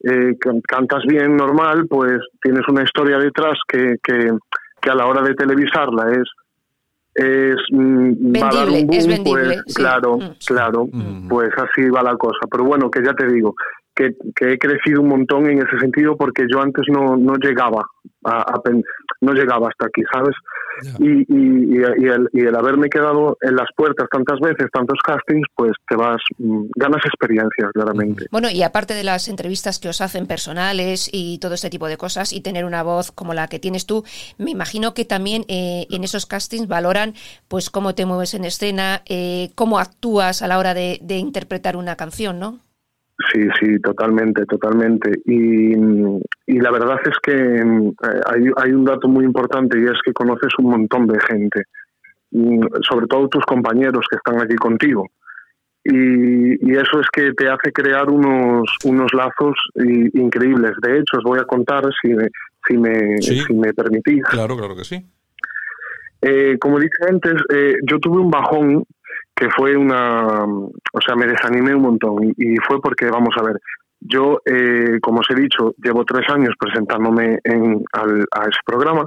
eh, 0.05 0.37
cantas 0.67 1.05
bien 1.07 1.37
normal, 1.37 1.87
pues 1.89 2.21
tienes 2.41 2.63
una 2.69 2.83
historia 2.83 3.19
detrás 3.19 3.59
que, 3.69 3.97
que, 4.03 4.31
que 4.81 4.91
a 4.91 4.95
la 4.95 5.07
hora 5.07 5.23
de 5.23 5.35
televisarla 5.35 6.13
es 6.13 6.29
es 7.15 7.57
mm, 7.71 8.35
va 8.35 8.49
a 8.49 8.55
dar 8.55 8.69
un 8.71 8.87
boom, 8.87 9.25
pues 9.25 9.75
claro, 9.75 10.17
mm. 10.17 10.31
claro, 10.47 10.87
mm. 10.91 11.29
pues 11.29 11.51
así 11.57 11.89
va 11.91 12.03
la 12.03 12.17
cosa. 12.17 12.47
Pero 12.51 12.65
bueno, 12.65 12.91
que 12.91 13.05
ya 13.05 13.13
te 13.13 13.27
digo, 13.27 13.55
que, 13.95 14.15
que, 14.35 14.53
he 14.53 14.59
crecido 14.59 15.03
un 15.03 15.09
montón 15.09 15.49
en 15.51 15.59
ese 15.59 15.79
sentido 15.79 16.17
porque 16.17 16.47
yo 16.51 16.61
antes 16.61 16.85
no, 16.89 17.17
no 17.17 17.35
llegaba 17.37 17.85
a, 18.25 18.55
no 19.23 19.33
llegaba 19.33 19.69
hasta 19.69 19.87
aquí, 19.87 20.03
¿sabes? 20.13 20.35
Y, 20.99 21.21
y, 21.33 21.77
y, 21.77 22.09
el, 22.09 22.29
y, 22.33 22.41
el, 22.41 22.57
haberme 22.57 22.89
quedado 22.89 23.37
en 23.41 23.55
las 23.55 23.69
puertas 23.77 24.09
tantas 24.11 24.41
veces, 24.41 24.67
tantos 24.73 24.99
castings, 25.05 25.47
pues 25.55 25.73
te 25.89 25.97
vas, 25.97 26.21
mm, 26.39 26.65
ganas 26.75 27.03
experiencia, 27.07 27.71
claramente. 27.73 28.27
Bueno, 28.31 28.51
y 28.51 28.63
aparte 28.63 28.95
de 28.95 29.05
las 29.05 29.29
entrevistas 29.29 29.79
que 29.79 29.89
os 29.89 30.01
hacen 30.01 30.27
personales 30.27 31.09
y 31.13 31.39
todo 31.39 31.55
este 31.55 31.71
tipo 31.71 31.87
de 31.87 31.97
cosas, 31.97 32.33
y 32.33 32.41
tener 32.41 32.65
una 32.65 32.83
voz 32.83 33.13
como 33.13 33.33
la 33.33 33.49
que 33.49 33.61
tienes 33.61 33.87
tú, 33.87 34.05
me 34.39 34.51
imagino 34.51 34.93
que 34.93 35.05
también 35.05 35.45
eh, 35.49 35.87
en 35.91 36.05
esos 36.05 36.27
castings 36.27 36.67
valoran 36.67 37.15
pues 37.49 37.71
cómo 37.71 37.95
te 37.95 38.05
mueves 38.05 38.35
en 38.35 38.45
escena, 38.45 39.03
eh, 39.07 39.51
cómo 39.55 39.79
actúas 39.79 40.43
a 40.43 40.49
la 40.49 40.59
hora 40.59 40.75
de, 40.75 40.99
de 41.01 41.19
interpretar 41.19 41.77
una 41.77 41.97
canción, 41.97 42.41
¿no? 42.41 42.59
Sí, 43.33 43.49
sí, 43.59 43.81
totalmente, 43.81 44.45
totalmente. 44.45 45.11
Y, 45.25 45.73
y 45.75 46.61
la 46.61 46.71
verdad 46.71 46.99
es 47.05 47.17
que 47.23 47.33
eh, 47.33 48.21
hay, 48.27 48.45
hay, 48.57 48.73
un 48.73 48.85
dato 48.85 49.09
muy 49.09 49.25
importante 49.25 49.79
y 49.79 49.85
es 49.85 49.99
que 50.05 50.13
conoces 50.13 50.51
un 50.59 50.71
montón 50.71 51.07
de 51.07 51.19
gente, 51.21 51.63
mm, 52.33 52.67
sobre 52.89 53.07
todo 53.07 53.29
tus 53.29 53.45
compañeros 53.45 54.05
que 54.11 54.17
están 54.17 54.41
allí 54.41 54.57
contigo. 54.57 55.09
Y, 55.85 56.71
y 56.71 56.77
eso 56.77 57.01
es 57.01 57.07
que 57.13 57.33
te 57.33 57.49
hace 57.49 57.73
crear 57.73 58.09
unos, 58.09 58.69
unos 58.85 59.13
lazos 59.15 59.57
increíbles. 59.75 60.73
De 60.83 60.99
hecho, 60.99 61.19
os 61.19 61.25
voy 61.25 61.41
a 61.41 61.45
contar, 61.45 61.83
si 62.01 62.15
me, 62.15 62.29
si 62.69 62.77
me, 62.77 63.19
si 63.21 63.55
me 63.55 63.73
permitís. 63.73 64.23
Claro, 64.25 64.57
claro 64.57 64.77
que 64.77 64.85
sí. 64.85 65.05
Eh, 66.21 66.57
como 66.61 66.79
dije 66.79 66.95
antes, 67.09 67.35
eh, 67.53 67.75
yo 67.83 67.99
tuve 67.99 68.21
un 68.21 68.31
bajón 68.31 68.85
que 69.35 69.49
fue 69.51 69.77
una, 69.77 70.45
o 70.45 71.01
sea, 71.05 71.17
me 71.17 71.27
desanimé 71.27 71.75
un 71.75 71.83
montón 71.83 72.25
y, 72.25 72.33
y 72.37 72.57
fue 72.67 72.81
porque, 72.81 73.07
vamos 73.07 73.35
a 73.39 73.43
ver, 73.43 73.59
yo, 74.01 74.41
eh, 74.45 74.99
como 75.01 75.21
os 75.21 75.31
he 75.31 75.35
dicho, 75.35 75.75
llevo 75.83 76.05
tres 76.05 76.29
años 76.29 76.55
presentándome 76.59 77.39
en, 77.45 77.83
al, 77.93 78.25
a 78.33 78.43
ese 78.43 78.59
programa 78.65 79.07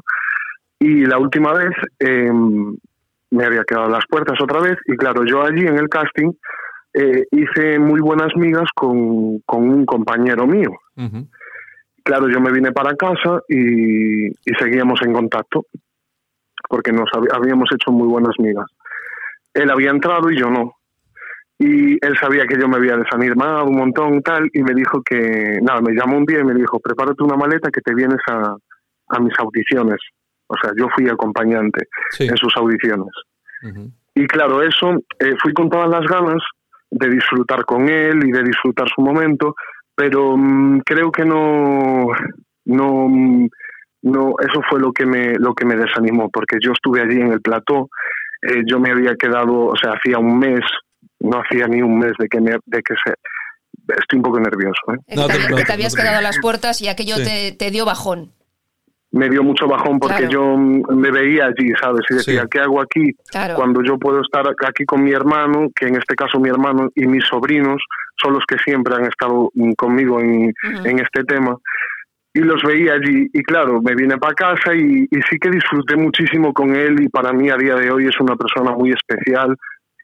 y 0.80 1.06
la 1.06 1.18
última 1.20 1.54
vez 1.54 1.72
eh, 2.00 2.32
me 3.32 3.44
había 3.46 3.64
quedado 3.64 3.90
las 3.90 4.06
puertas 4.08 4.40
otra 4.42 4.62
vez 4.62 4.78
y 4.86 4.96
claro, 4.96 5.26
yo 5.26 5.44
allí 5.44 5.66
en 5.66 5.78
el 5.78 5.90
casting 5.90 6.32
eh, 6.94 7.26
hice 7.32 7.78
muy 7.78 8.00
buenas 8.00 8.34
migas 8.36 8.70
con, 8.74 9.40
con 9.42 9.70
un 9.70 9.86
compañero 9.86 10.48
mío. 10.48 10.72
Claro, 12.04 12.30
yo 12.30 12.40
me 12.40 12.52
vine 12.52 12.72
para 12.72 12.96
casa 12.96 13.42
y, 13.50 14.28
y 14.28 14.56
seguíamos 14.60 15.02
en 15.04 15.12
contacto 15.14 15.66
porque 16.70 16.92
nos 16.92 17.10
hab- 17.12 17.36
habíamos 17.36 17.68
hecho 17.74 17.92
muy 17.92 18.08
buenas 18.08 18.34
migas. 18.40 18.66
Él 19.56 19.72
había 19.72 19.90
entrado 19.90 20.30
y 20.30 20.38
yo 20.40 20.50
no. 20.52 20.74
Y 21.58 21.94
él 22.06 22.18
sabía 22.20 22.46
que 22.46 22.60
yo 22.60 22.68
me 22.68 22.76
había 22.78 22.98
desanimado 22.98 23.66
un 23.66 23.78
montón 23.78 24.22
tal 24.22 24.50
y 24.54 24.62
me 24.62 24.74
dijo 24.74 25.02
que, 25.02 25.58
nada, 25.62 25.82
me 25.82 25.94
llamó 25.94 26.18
un 26.18 26.26
día 26.26 26.40
y 26.40 26.44
me 26.44 26.54
dijo, 26.54 26.80
prepárate 26.80 27.24
una 27.24 27.38
maleta 27.38 27.70
que 27.72 27.82
te 27.82 27.96
vienes 27.96 28.20
a, 28.28 28.56
a 29.10 29.20
mis 29.20 29.34
audiciones. 29.40 29.98
O 30.48 30.56
sea, 30.62 30.72
yo 30.78 30.88
fui 30.94 31.10
acompañante 31.10 31.88
Sí. 32.12 32.26
en 32.28 32.36
sus 32.38 32.56
audiciones. 32.58 33.08
Ujú. 33.64 33.90
Y 34.16 34.28
claro, 34.28 34.62
eso 34.62 34.92
eh, 35.20 35.34
fui 35.42 35.54
con 35.54 35.70
todas 35.70 35.90
las 35.90 36.06
ganas 36.08 36.42
de 36.92 37.10
disfrutar 37.10 37.66
con 37.66 37.90
él 37.90 38.24
y 38.26 38.32
de 38.32 38.44
disfrutar 38.44 38.88
su 38.94 39.02
momento, 39.02 39.56
pero 39.96 40.36
mm, 40.38 40.80
creo 40.86 41.12
que 41.12 41.26
no, 41.26 42.08
no, 42.66 43.08
mm, 43.10 43.48
no, 44.04 44.36
eso 44.40 44.62
fue 44.70 44.80
lo 44.80 44.92
que 44.92 45.06
me, 45.06 45.36
lo 45.40 45.54
que 45.54 45.66
me 45.66 45.76
desanimó, 45.76 46.30
porque 46.30 46.58
yo 46.62 46.74
estuve 46.74 47.02
allí 47.02 47.20
en 47.20 47.32
el 47.32 47.42
plató, 47.42 47.90
eh, 48.50 48.64
yo 48.66 48.80
me 48.80 48.92
había 48.92 49.16
quedado, 49.16 49.66
o 49.68 49.76
sea, 49.76 49.94
hacía 49.94 50.18
un 50.20 50.38
mes, 50.40 50.62
no 51.20 51.42
hacía 51.42 51.68
ni 51.68 51.82
un 51.82 52.00
mes 52.00 52.14
de 52.20 52.28
que 52.28 52.40
me, 52.42 52.52
de 52.66 52.82
que 52.84 52.94
se, 53.04 53.14
estoy 54.00 54.18
un 54.18 54.24
poco 54.24 54.40
nervioso, 54.40 54.82
¿eh? 54.94 55.16
No 55.16 55.28
te- 55.28 55.50
no 55.50 55.58
habías 55.74 55.96
quedado 55.96 56.18
a 56.18 56.22
las 56.22 56.40
puertas 56.40 56.82
y 56.82 56.88
aquello 56.88 57.16
Sí. 57.18 57.24
te, 57.24 57.52
te 57.54 57.72
dio 57.72 57.86
bajón. 57.86 58.32
me 59.12 59.30
dio 59.30 59.44
mucho 59.44 59.66
bajón 59.66 59.98
porque 59.98 60.28
Claro. 60.28 60.30
yo 60.32 60.58
mm, 60.58 60.94
me 60.94 61.10
veía 61.10 61.46
allí, 61.46 61.72
¿sabes? 61.82 62.02
Y 62.10 62.16
decía, 62.16 62.42
Sí. 62.42 62.48
¿qué 62.52 62.60
hago 62.60 62.82
aquí? 62.82 63.14
Claro. 63.32 63.56
Cuando 63.56 63.82
yo 63.82 63.98
puedo 63.98 64.20
estar 64.20 64.44
aquí 64.68 64.84
con 64.84 65.06
mi 65.06 65.12
hermano, 65.12 65.70
que 65.74 65.86
en 65.88 65.96
este 65.96 66.16
caso 66.16 66.38
mi 66.38 66.50
hermano 66.50 66.90
y 66.96 67.08
mis 67.08 67.24
sobrinos 67.24 67.82
son 68.22 68.34
los 68.34 68.44
que 68.46 68.58
siempre 68.58 68.94
han 68.94 69.06
estado 69.06 69.52
mm, 69.54 69.72
conmigo 69.74 70.20
en, 70.20 70.54
en 70.84 71.00
este 71.00 71.24
tema. 71.24 71.56
Y 72.36 72.40
los 72.42 72.62
veía 72.64 72.94
allí 72.94 73.28
y 73.34 73.42
claro, 73.44 73.82
me 73.82 73.96
vine 73.96 74.18
para 74.18 74.34
casa 74.36 74.76
y, 74.76 75.08
y 75.10 75.20
sí 75.30 75.38
que 75.40 75.50
disfruté 75.50 75.96
muchísimo 75.96 76.54
con 76.54 76.76
él 76.76 77.02
y 77.02 77.08
para 77.10 77.32
mí 77.34 77.50
a 77.50 77.56
día 77.56 77.76
de 77.76 77.90
hoy 77.90 78.08
es 78.08 78.20
una 78.20 78.36
persona 78.36 78.72
muy 78.76 78.92
especial. 78.92 79.56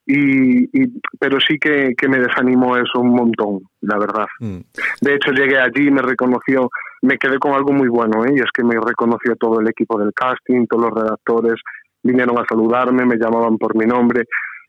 Y, 0.07 0.63
y- 0.81 1.01
pero 1.19 1.39
sí 1.39 1.59
que, 1.59 1.93
que 1.95 2.07
me 2.07 2.17
desanimó 2.19 2.75
eso 2.77 2.99
un 2.99 3.13
montón, 3.13 3.59
la 3.81 3.97
verdad. 3.99 4.25
Mm. 4.39 4.57
De 5.01 5.13
hecho, 5.15 5.31
llegué 5.31 5.59
allí 5.59 5.87
y 5.87 5.91
me 5.91 6.01
reconoció, 6.01 6.69
me 7.03 7.17
quedé 7.17 7.37
con 7.37 7.53
algo 7.53 7.71
muy 7.71 7.87
bueno, 7.87 8.25
¿eh? 8.25 8.33
y 8.35 8.39
es 8.39 8.49
que 8.53 8.63
me 8.63 8.75
reconoció 8.79 9.35
todo 9.35 9.59
el 9.59 9.67
equipo 9.67 9.99
del 9.99 10.11
casting, 10.13 10.65
todos 10.67 10.85
los 10.85 10.93
redactores, 11.03 11.55
vinieron 12.01 12.37
a 12.39 12.45
saludarme, 12.49 13.05
me 13.05 13.17
llamaban 13.17 13.57
por 13.57 13.75
mi 13.77 13.85
nombre. 13.85 14.23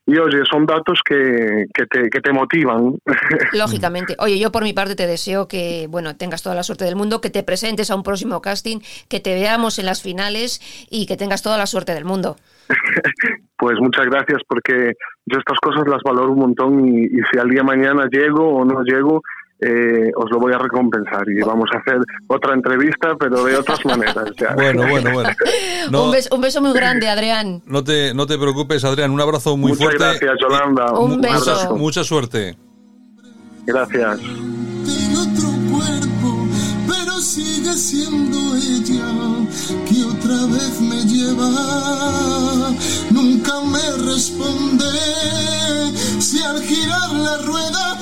Y 0.04 0.18
oye, 0.18 0.42
son 0.50 0.66
datos 0.66 1.00
que, 1.04 1.66
que, 1.72 1.86
te, 1.86 2.10
que 2.10 2.20
te 2.20 2.32
motivan. 2.32 2.96
Lógicamente. 3.52 4.16
Oye, 4.18 4.38
yo 4.38 4.50
por 4.50 4.64
mi 4.64 4.72
parte 4.72 4.96
te 4.96 5.06
deseo 5.06 5.46
que, 5.46 5.86
bueno, 5.88 6.16
tengas 6.16 6.42
toda 6.42 6.56
la 6.56 6.64
suerte 6.64 6.84
del 6.84 6.96
mundo, 6.96 7.20
que 7.20 7.30
te 7.30 7.44
presentes 7.44 7.90
a 7.90 7.94
un 7.94 8.02
próximo 8.02 8.42
casting, 8.42 8.80
que 9.08 9.20
te 9.20 9.34
veamos 9.34 9.78
en 9.78 9.86
las 9.86 10.02
finales 10.02 10.60
y 10.90 11.06
que 11.06 11.16
tengas 11.16 11.42
toda 11.42 11.56
la 11.56 11.66
suerte 11.66 11.94
del 11.94 12.04
mundo. 12.04 12.36
pues 13.56 13.78
muchas 13.80 14.06
gracias 14.06 14.40
porque 14.48 14.94
yo 15.26 15.38
estas 15.38 15.58
cosas 15.60 15.86
las 15.86 16.02
valoro 16.04 16.32
un 16.32 16.38
montón 16.40 16.88
y, 16.88 17.04
y 17.04 17.20
si 17.30 17.38
al 17.38 17.48
día 17.48 17.60
de 17.60 17.66
mañana 17.66 18.08
llego 18.10 18.56
o 18.56 18.64
no 18.64 18.82
llego, 18.82 19.22
eh, 19.64 20.10
os 20.16 20.30
lo 20.30 20.38
voy 20.38 20.52
a 20.52 20.58
recompensar 20.58 21.28
y 21.28 21.40
vamos 21.40 21.68
a 21.74 21.78
hacer 21.78 21.98
otra 22.26 22.54
entrevista, 22.54 23.14
pero 23.18 23.44
de 23.44 23.56
otras 23.56 23.78
maneras. 23.84 24.30
ya. 24.38 24.54
Bueno, 24.54 24.86
bueno, 24.88 25.10
bueno. 25.12 25.30
No, 25.90 26.04
Un, 26.04 26.10
beso, 26.12 26.34
un 26.34 26.40
beso 26.40 26.60
muy 26.60 26.72
grande, 26.72 27.08
Adrián. 27.08 27.62
no 27.66 27.82
te, 27.82 28.14
no 28.14 28.26
te 28.26 28.38
preocupes, 28.38 28.84
Adrián. 28.84 29.10
Un 29.10 29.20
abrazo 29.20 29.56
muy 29.56 29.72
Muchas 29.72 29.84
fuerte. 29.84 30.04
gracias, 30.04 30.32
Yolanda. 30.40 30.92
Un 30.98 31.20
beso. 31.20 31.50
abrazo. 31.52 31.76
Mucha 31.76 32.04
suerte. 32.04 32.56
Gracias. 33.66 34.18
Tiene 34.18 35.18
otro 35.18 35.48
cuerpo, 35.70 36.46
pero 36.88 37.12
sigue 37.20 37.72
siendo 37.74 38.36
ella 38.56 39.06
que 39.88 40.04
otra 40.04 40.46
vez 40.46 40.80
me 40.80 41.02
lleva. 41.04 42.70
Nunca 43.10 43.52
me 43.62 44.04
responde 44.10 44.84
si 46.20 46.42
al 46.42 46.60
girar 46.62 47.10
la 47.12 47.36
rueda. 47.38 47.98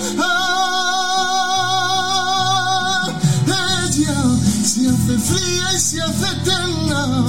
Hace 5.10 5.18
fría 5.18 5.72
y 5.74 5.80
se 5.80 6.02
hace 6.02 6.26
eterna. 6.26 7.24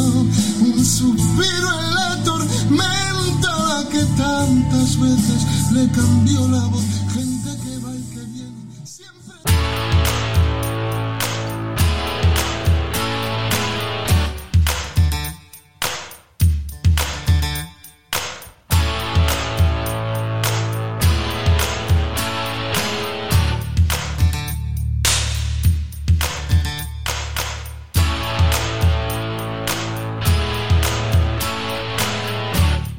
Un 0.62 0.86
suspiro 0.86 1.80
en 1.80 1.96
la 1.96 2.24
tormenta 2.24 3.88
que 3.92 4.04
tantas 4.18 5.00
veces 5.00 5.72
le 5.72 5.90
cambió 5.90 6.48
la 6.48 6.66
voz. 6.68 7.01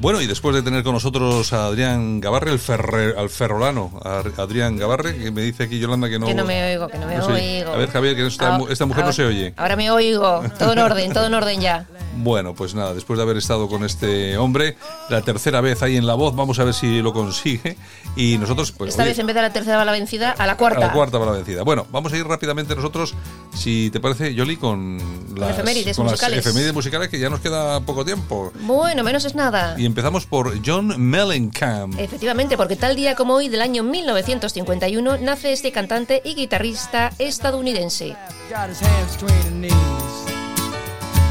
Bueno, 0.03 0.19
y 0.19 0.27
después 0.27 0.53
de 0.53 0.61
tener 0.61 0.83
con 0.83 0.91
nosotros 0.93 1.53
a 1.53 1.67
Adrián 1.67 2.19
Gavarre, 2.19 2.51
el 2.51 2.59
ferre- 2.59 3.15
al 3.17 3.29
ferrolano, 3.29 3.99
a 4.03 4.19
Adrián 4.41 4.75
Gavarre, 4.77 5.15
que 5.17 5.31
me 5.31 5.41
dice 5.43 5.63
aquí 5.63 5.79
Yolanda 5.79 6.09
que 6.09 6.19
no... 6.19 6.25
Que 6.25 6.33
no 6.33 6.43
me 6.43 6.71
oigo, 6.73 6.89
que 6.89 6.97
no 6.97 7.07
me 7.07 7.15
No 7.15 7.25
sé. 7.25 7.31
oigo. 7.59 7.71
A 7.71 7.77
ver, 7.77 7.89
Javier, 7.89 8.13
que 8.17 8.27
esta, 8.27 8.57
mu- 8.57 8.67
esta 8.67 8.85
mujer 8.85 9.05
no 9.05 9.13
se 9.13 9.23
oye. 9.23 9.53
Ahora 9.55 9.77
me 9.77 9.89
oigo. 9.91 10.43
Todo 10.59 10.73
en 10.73 10.79
orden, 10.79 11.13
todo 11.13 11.27
en 11.27 11.33
orden 11.33 11.61
ya. 11.61 11.85
Bueno, 12.17 12.53
pues 12.53 12.75
nada, 12.75 12.93
después 12.93 13.17
de 13.17 13.23
haber 13.23 13.37
estado 13.37 13.67
con 13.67 13.83
este 13.83 14.37
hombre, 14.37 14.77
la 15.09 15.21
tercera 15.21 15.61
vez 15.61 15.81
ahí 15.81 15.97
en 15.97 16.05
la 16.05 16.13
voz, 16.13 16.35
vamos 16.35 16.59
a 16.59 16.63
ver 16.63 16.73
si 16.73 17.01
lo 17.01 17.13
consigue. 17.13 17.77
Y 18.15 18.37
nosotros, 18.37 18.71
pues. 18.71 18.91
Esta 18.91 19.03
oye, 19.03 19.11
vez 19.11 19.19
en 19.19 19.27
vez 19.27 19.35
de 19.35 19.41
la 19.41 19.51
tercera 19.51 19.77
va 19.77 19.85
la 19.85 19.91
vencida, 19.91 20.31
a 20.31 20.45
la 20.45 20.53
a 20.53 20.57
cuarta. 20.57 20.79
la 20.79 20.91
cuarta 20.91 21.17
va 21.17 21.25
la 21.25 21.31
vencida. 21.31 21.63
Bueno, 21.63 21.87
vamos 21.91 22.13
a 22.13 22.17
ir 22.17 22.25
rápidamente 22.25 22.75
nosotros, 22.75 23.15
si 23.55 23.89
te 23.91 23.99
parece, 23.99 24.33
Yoli, 24.33 24.57
con 24.57 24.99
las, 25.35 25.51
efemérides 25.51 25.95
con 25.95 26.05
las 26.05 26.13
musicales. 26.13 26.39
efemérides 26.39 26.73
musicales, 26.73 27.09
que 27.09 27.19
ya 27.19 27.29
nos 27.29 27.39
queda 27.39 27.79
poco 27.81 28.05
tiempo. 28.05 28.51
Bueno, 28.61 29.03
menos 29.03 29.25
es 29.25 29.35
nada. 29.35 29.75
Y 29.77 29.85
empezamos 29.85 30.25
por 30.25 30.53
John 30.65 30.93
Mellencamp. 30.97 31.99
Efectivamente, 31.99 32.57
porque 32.57 32.75
tal 32.75 32.95
día 32.95 33.15
como 33.15 33.33
hoy 33.35 33.49
del 33.49 33.61
año 33.61 33.83
1951 33.83 35.17
nace 35.17 35.53
este 35.53 35.71
cantante 35.71 36.21
y 36.23 36.35
guitarrista 36.35 37.11
estadounidense. 37.17 38.15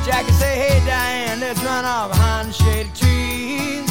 Jackie 0.05 0.33
say, 0.33 0.59
hey 0.59 0.83
Diane, 0.85 1.39
let's 1.41 1.63
run 1.63 1.85
off 1.85 2.11
behind 2.11 2.49
the 2.49 2.53
shady 2.53 2.91
trees. 2.95 3.87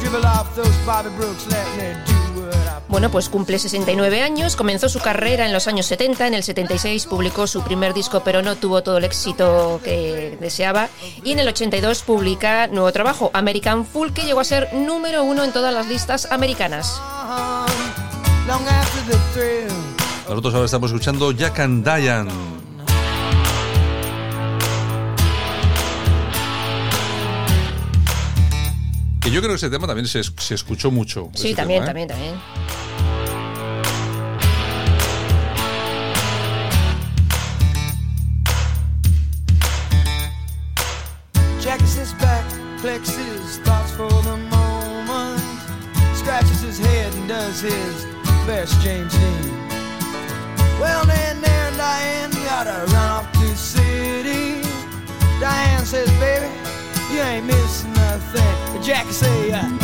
Dribble 0.00 0.24
off 0.24 0.54
those 0.54 0.76
Bobby 0.86 1.10
Brooks, 1.16 1.46
let 1.48 1.66
me 1.76 1.92
do 2.06 2.40
what 2.40 2.54
I 2.54 2.80
Bueno, 2.88 3.10
pues 3.10 3.28
cumple 3.28 3.58
69 3.58 4.22
años, 4.22 4.54
comenzó 4.54 4.88
su 4.88 5.00
carrera 5.00 5.44
en 5.46 5.52
los 5.52 5.66
años 5.66 5.86
70, 5.86 6.28
en 6.28 6.34
el 6.34 6.44
76 6.44 7.06
publicó 7.06 7.48
su 7.48 7.62
primer 7.62 7.94
disco 7.94 8.22
pero 8.24 8.42
no 8.42 8.54
tuvo 8.54 8.84
todo 8.84 8.98
el 8.98 9.04
éxito 9.04 9.80
que 9.82 10.38
deseaba 10.40 10.88
y 11.24 11.32
en 11.32 11.40
el 11.40 11.48
82 11.48 12.02
publica 12.02 12.68
nuevo 12.68 12.92
trabajo, 12.92 13.32
American 13.34 13.84
Fool, 13.84 14.12
que 14.12 14.22
llegó 14.22 14.38
a 14.38 14.44
ser 14.44 14.72
número 14.72 15.24
uno 15.24 15.42
en 15.42 15.52
todas 15.52 15.74
las 15.74 15.88
listas 15.88 16.30
americanas. 16.30 17.00
Nosotros 20.28 20.54
ahora 20.54 20.66
estamos 20.66 20.90
escuchando 20.92 21.32
Jack 21.32 21.58
and 21.58 21.84
Diane. 21.84 22.63
Que 29.24 29.30
yo 29.30 29.40
creo 29.40 29.52
que 29.52 29.56
ese 29.56 29.70
tema 29.70 29.86
también 29.86 30.06
se, 30.06 30.22
se 30.22 30.54
escuchó 30.54 30.90
mucho. 30.90 31.30
Sí, 31.32 31.54
también, 31.54 31.82
tema, 31.82 32.02
¿eh? 32.02 32.06
también, 32.06 32.08
también. 32.08 32.34
Jackie 41.58 41.86
sits 41.86 42.12
back, 42.20 42.44
collects 42.82 43.16
his 43.16 43.56
thoughts 43.64 43.92
for 43.92 44.10
the 44.24 44.36
moment. 44.50 45.40
Scratches 46.14 46.60
his 46.60 46.78
head 46.78 47.10
and 47.14 47.26
does 47.26 47.62
his 47.62 48.04
best 48.46 48.78
James 48.82 49.10
Dean. 49.14 49.68
Well, 50.78 51.06
then, 51.06 51.40
there, 51.40 51.70
Diane, 51.78 52.30
you 52.30 52.44
gotta 52.44 52.84
run 52.92 53.24
off 53.24 53.32
to 53.32 53.38
the 53.38 53.56
city. 53.56 54.60
Diane 55.40 55.86
says, 55.86 56.10
baby, 56.20 56.52
you 57.10 57.20
ain't 57.22 57.46
missing 57.46 57.94
nothing. 57.94 58.63
Jackie 58.84 59.12
say, 59.12 59.83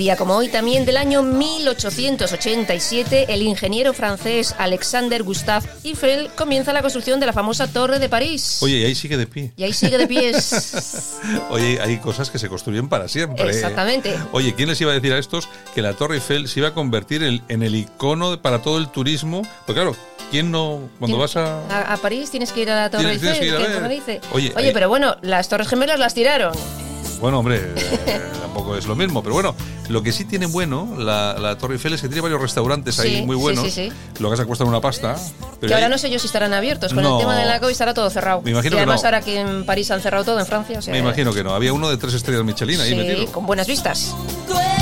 día 0.00 0.16
como 0.16 0.34
hoy, 0.34 0.48
también 0.48 0.86
del 0.86 0.96
año 0.96 1.22
1887, 1.22 3.26
el 3.34 3.42
ingeniero 3.42 3.92
francés 3.92 4.54
Alexander 4.58 5.22
Gustave 5.22 5.68
Eiffel 5.84 6.30
comienza 6.36 6.72
la 6.72 6.80
construcción 6.80 7.20
de 7.20 7.26
la 7.26 7.34
famosa 7.34 7.66
Torre 7.66 7.98
de 7.98 8.08
París. 8.08 8.56
Oye, 8.62 8.78
y 8.78 8.84
ahí 8.86 8.94
sigue 8.94 9.18
de 9.18 9.26
pie. 9.26 9.52
Y 9.58 9.62
ahí 9.64 9.74
sigue 9.74 9.98
de 9.98 10.06
pies. 10.06 11.18
Oye, 11.50 11.78
hay 11.82 11.98
cosas 11.98 12.30
que 12.30 12.38
se 12.38 12.48
construyen 12.48 12.88
para 12.88 13.08
siempre. 13.08 13.46
Exactamente. 13.50 14.18
Oye, 14.32 14.54
¿quién 14.54 14.70
les 14.70 14.80
iba 14.80 14.90
a 14.90 14.94
decir 14.94 15.12
a 15.12 15.18
estos 15.18 15.50
que 15.74 15.82
la 15.82 15.92
Torre 15.92 16.14
Eiffel 16.14 16.48
se 16.48 16.60
iba 16.60 16.68
a 16.68 16.74
convertir 16.74 17.22
en, 17.22 17.42
en 17.48 17.62
el 17.62 17.74
icono 17.74 18.40
para 18.40 18.62
todo 18.62 18.78
el 18.78 18.88
turismo? 18.88 19.42
Pues 19.66 19.74
claro, 19.76 19.94
¿quién 20.30 20.50
no, 20.50 20.80
cuando 20.98 21.18
¿Quién- 21.18 21.20
vas 21.20 21.36
a... 21.36 21.60
a, 21.68 21.92
a 21.92 21.96
París 21.98 22.30
tienes 22.30 22.52
que 22.52 22.62
ir 22.62 22.70
a 22.70 22.76
la 22.76 22.88
Torre 22.90 23.04
Tienes- 23.04 23.20
tienes 23.20 23.38
que 23.38 23.94
Eiffel. 23.94 24.20
Oye, 24.32 24.50
Oye, 24.56 24.72
pero 24.72 24.88
bueno, 24.88 25.18
las 25.20 25.50
Torres 25.50 25.68
Gemelas 25.68 25.98
las 25.98 26.14
tiraron. 26.14 26.54
Bueno, 27.20 27.40
hombre, 27.40 27.60
eh, 27.76 28.20
tampoco 28.40 28.78
es 28.78 28.86
lo 28.86 28.96
mismo, 28.96 29.22
pero 29.22 29.34
bueno, 29.34 29.54
lo 29.90 30.02
que 30.02 30.12
sí 30.12 30.24
tiene 30.24 30.46
bueno 30.46 30.94
la, 30.98 31.34
la 31.38 31.58
Torre 31.58 31.74
Eiffel 31.74 31.92
es 31.94 32.00
que 32.00 32.06
tiene 32.08 32.20
varios 32.20 32.40
restaurantes 32.40 32.98
ahí 33.00 33.16
Sí, 33.18 33.22
muy 33.22 33.36
sí, 33.36 33.42
buenos, 33.42 33.64
sí, 33.64 33.70
sí. 33.70 33.92
lo 34.20 34.30
que 34.30 34.36
se 34.36 34.44
cuestan 34.44 34.68
una 34.68 34.80
pasta. 34.80 35.16
Pero 35.60 35.68
que 35.68 35.74
ahora 35.74 35.88
no 35.88 35.98
sé 35.98 36.10
yo 36.10 36.18
si 36.18 36.26
estarán 36.26 36.52
abiertos. 36.54 36.94
Con 36.94 37.02
No. 37.02 37.16
el 37.16 37.20
tema 37.22 37.36
de 37.36 37.44
la 37.46 37.58
COVID 37.58 37.72
estará 37.72 37.92
todo 37.92 38.08
cerrado. 38.08 38.40
Me 38.42 38.52
imagino 38.52 38.74
y 38.74 38.76
que 38.76 38.82
además 38.82 39.02
no. 39.02 39.06
ahora 39.08 39.20
que 39.20 39.40
en 39.40 39.66
París 39.66 39.90
han 39.90 40.00
cerrado 40.00 40.24
todo, 40.24 40.38
en 40.38 40.46
Francia. 40.46 40.78
O 40.78 40.82
sea, 40.82 40.92
Me 40.92 41.00
imagino 41.00 41.32
que 41.32 41.42
no, 41.42 41.54
había 41.54 41.72
uno 41.72 41.90
de 41.90 41.96
tres 41.96 42.14
estrellas 42.14 42.44
Michelin 42.44 42.80
ahí 42.80 42.90
sí, 42.90 42.94
metido. 42.96 43.32
con 43.32 43.46
buenas 43.46 43.66
vistas. 43.66 44.14
Que. 44.46 44.80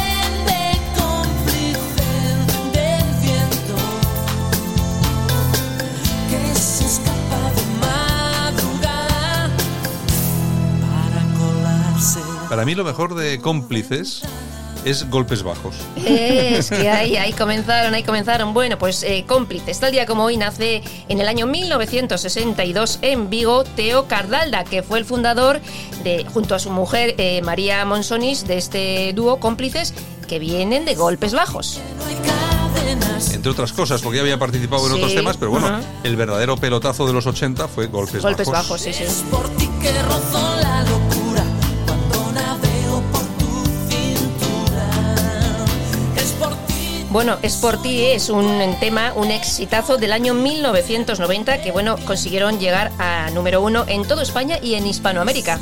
Para 12.49 12.65
mí 12.65 12.75
lo 12.75 12.85
mejor 12.85 13.15
de 13.15 13.41
cómplices 13.41 14.23
es 14.89 15.09
golpes 15.11 15.43
bajos. 15.43 15.75
Es 15.97 16.71
que 16.71 16.89
ahí, 16.91 17.17
ahí 17.17 17.33
comenzaron, 17.33 17.95
ahí 17.95 18.03
comenzaron. 18.03 18.55
Bueno, 18.55 18.79
pues 18.79 19.03
eh, 19.03 19.25
cómplices. 19.27 19.79
Tal 19.81 19.93
día 19.93 20.07
como 20.07 20.25
hoy 20.25 20.37
nace 20.37 20.83
en 21.09 21.21
el 21.21 21.29
año 21.29 21.47
1962 21.47 22.99
en 23.03 23.29
Vigo 23.31 23.65
Teo 23.65 24.09
Cardalda, 24.09 24.65
que 24.65 24.83
fue 24.83 24.99
el 24.99 25.05
fundador 25.05 25.61
de, 26.05 26.25
junto 26.33 26.55
a 26.55 26.59
su 26.59 26.71
mujer 26.71 27.15
eh, 27.19 27.43
María 27.43 27.85
Monsonis, 27.85 28.47
de 28.47 28.59
este 28.59 29.13
dúo 29.15 29.41
cómplices 29.41 29.95
que 30.27 30.39
vienen 30.39 30.85
de 30.85 30.95
golpes 30.95 31.33
bajos. 31.33 31.81
Entre 33.33 33.51
otras 33.51 33.73
cosas, 33.73 34.01
porque 34.01 34.17
ya 34.17 34.23
había 34.23 34.39
participado 34.39 34.87
en 34.87 34.93
Sí, 34.93 34.99
otros 34.99 35.15
temas, 35.15 35.37
pero 35.37 35.51
bueno, 35.51 35.81
el 36.05 36.17
verdadero 36.17 36.57
pelotazo 36.57 37.07
de 37.07 37.13
los 37.13 37.27
80 37.27 37.69
fue 37.69 37.87
golpes, 37.87 38.23
Golpes 38.23 38.49
bajos, 38.49 38.81
sí, 38.81 38.93
sí. 38.93 39.05
Bueno, 47.19 47.37
Es 47.43 47.57
por 47.57 47.83
ti 47.83 48.05
es 48.05 48.31
un 48.31 48.77
tema, 48.79 49.13
un 49.17 49.33
exitazo 49.33 49.97
del 49.97 50.13
año 50.13 50.35
1990 50.35 51.61
que, 51.61 51.73
bueno, 51.73 51.97
consiguieron 52.07 52.61
llegar 52.61 52.93
a 53.01 53.29
número 53.31 53.61
uno 53.61 53.85
en 53.89 54.07
toda 54.07 54.23
España 54.23 54.61
y 54.63 54.75
en 54.75 54.87
Hispanoamérica. 54.87 55.59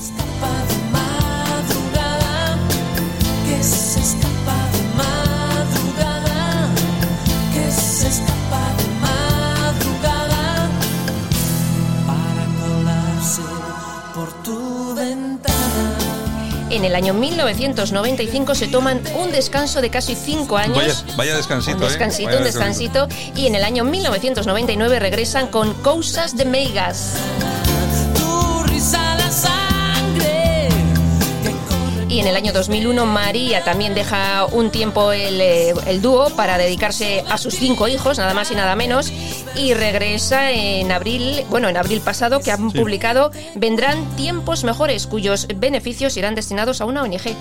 El 16.87 16.95
año 16.95 17.15
1995 17.15 18.55
se 18.55 18.69
toman 18.69 19.03
un 19.17 19.33
descanso 19.33 19.81
de 19.81 19.91
casi 19.91 20.15
cinco 20.15 20.57
años. 20.57 20.77
Vaya, 20.77 21.17
vaya 21.17 21.37
descansito, 21.37 21.79
un 21.79 21.83
¿eh? 21.83 21.87
descansito, 21.87 22.29
Vaya 22.29 22.39
un 22.39 22.45
descansito. 22.45 23.09
Y 23.35 23.47
en 23.47 23.55
el 23.55 23.65
año 23.65 23.85
1999 23.85 24.99
regresan 24.99 25.49
con 25.49 25.75
Cousas 25.75 26.37
de 26.37 26.45
Meigas. 26.45 27.15
Y 32.09 32.21
en 32.21 32.29
el 32.29 32.37
año 32.37 32.53
2001 32.55 33.05
María 33.05 33.63
también 33.63 33.95
deja 33.95 34.47
un 34.47 34.71
tiempo 34.71 35.13
el, 35.13 35.39
eh, 35.39 35.75
el 35.87 36.01
dúo 36.01 36.31
para 36.31 36.57
dedicarse 36.57 37.23
a 37.29 37.37
sus 37.37 37.57
cinco 37.57 37.89
hijos, 37.89 38.17
nada 38.17 38.33
más 38.33 38.51
y 38.51 38.55
nada 38.55 38.75
menos, 38.75 39.13
y 39.57 39.75
regresa 39.75 40.51
en 40.53 40.93
abril, 40.93 41.45
bueno, 41.51 41.69
en 41.69 41.77
abril 41.77 42.01
pasado, 42.01 42.41
que 42.41 42.51
han 42.53 42.71
Sí. 42.71 42.79
publicado 42.79 43.31
Vendrán 43.55 44.05
tiempos 44.17 44.65
mejores, 44.65 45.07
cuyos 45.07 45.47
beneficios 45.57 46.17
irán 46.17 46.35
destinados 46.35 46.81
a 46.81 46.85
una 46.85 47.03
ONG. 47.03 47.35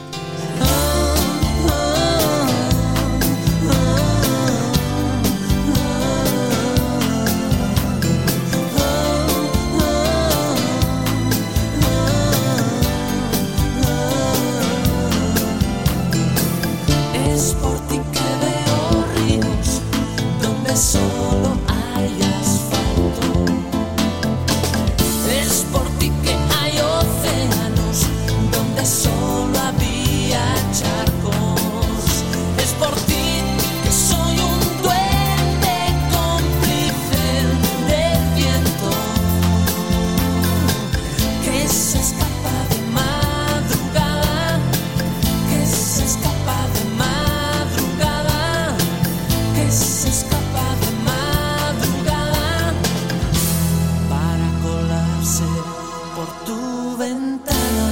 Tu 56.46 56.98
ventana 56.98 57.88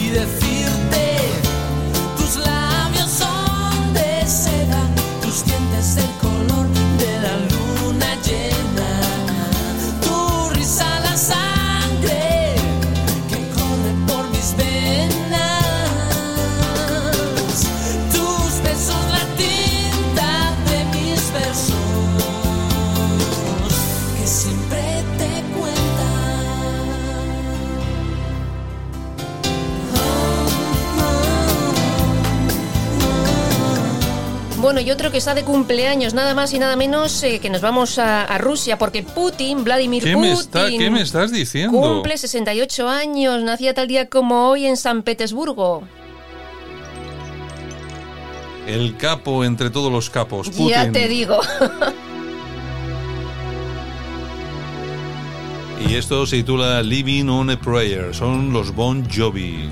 y 0.00 0.10
Bueno, 34.80 34.88
y 34.88 34.94
otro 34.94 35.10
que 35.10 35.18
está 35.18 35.34
de 35.34 35.44
cumpleaños, 35.44 36.14
nada 36.14 36.32
más 36.32 36.54
y 36.54 36.58
nada 36.58 36.74
menos 36.74 37.22
eh, 37.22 37.38
que 37.38 37.50
nos 37.50 37.60
vamos 37.60 37.98
a, 37.98 38.24
a 38.24 38.38
Rusia, 38.38 38.78
porque 38.78 39.02
Putin, 39.02 39.62
Vladimir 39.62 40.02
¿Qué 40.02 40.14
Putin, 40.14 40.30
me, 40.30 40.32
está, 40.32 40.68
¿Qué 40.70 40.88
me 40.88 41.02
estás 41.02 41.30
diciendo? 41.30 41.78
cumple 41.78 42.16
68 42.16 42.88
años, 42.88 43.42
nacía 43.42 43.74
tal 43.74 43.88
día 43.88 44.08
como 44.08 44.48
hoy 44.48 44.64
en 44.64 44.78
San 44.78 45.02
Petersburgo. 45.02 45.82
El 48.66 48.96
capo 48.96 49.44
entre 49.44 49.68
todos 49.68 49.92
los 49.92 50.08
capos. 50.08 50.48
Putin. 50.48 50.68
Ya 50.68 50.90
te 50.90 51.08
digo. 51.08 51.38
Y 55.86 55.94
esto 55.94 56.26
se 56.26 56.36
titula 56.36 56.82
Living 56.82 57.28
on 57.28 57.50
a 57.50 57.60
Prayer. 57.60 58.14
Son 58.14 58.50
los 58.52 58.74
Bon 58.74 59.06
Jovi. 59.10 59.68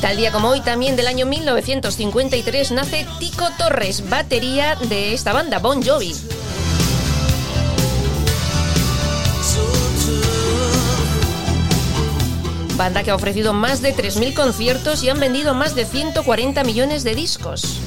Tal 0.00 0.18
día 0.18 0.30
como 0.30 0.48
hoy, 0.48 0.60
también 0.60 0.94
del 0.94 1.06
año 1.06 1.26
1953, 1.26 2.70
nace 2.72 3.06
Tico 3.18 3.48
Torres, 3.56 4.08
batería 4.08 4.76
de 4.88 5.14
esta 5.14 5.32
banda, 5.32 5.58
Bon 5.58 5.82
Jovi. 5.82 6.14
Banda 12.76 13.02
que 13.02 13.10
ha 13.10 13.14
ofrecido 13.14 13.54
más 13.54 13.80
de 13.80 13.94
3.000 13.94 14.34
conciertos 14.34 15.02
y 15.02 15.08
han 15.08 15.18
vendido 15.18 15.54
más 15.54 15.74
de 15.74 15.86
140 15.86 16.62
millones 16.64 17.02
de 17.02 17.14
discos. 17.14 17.80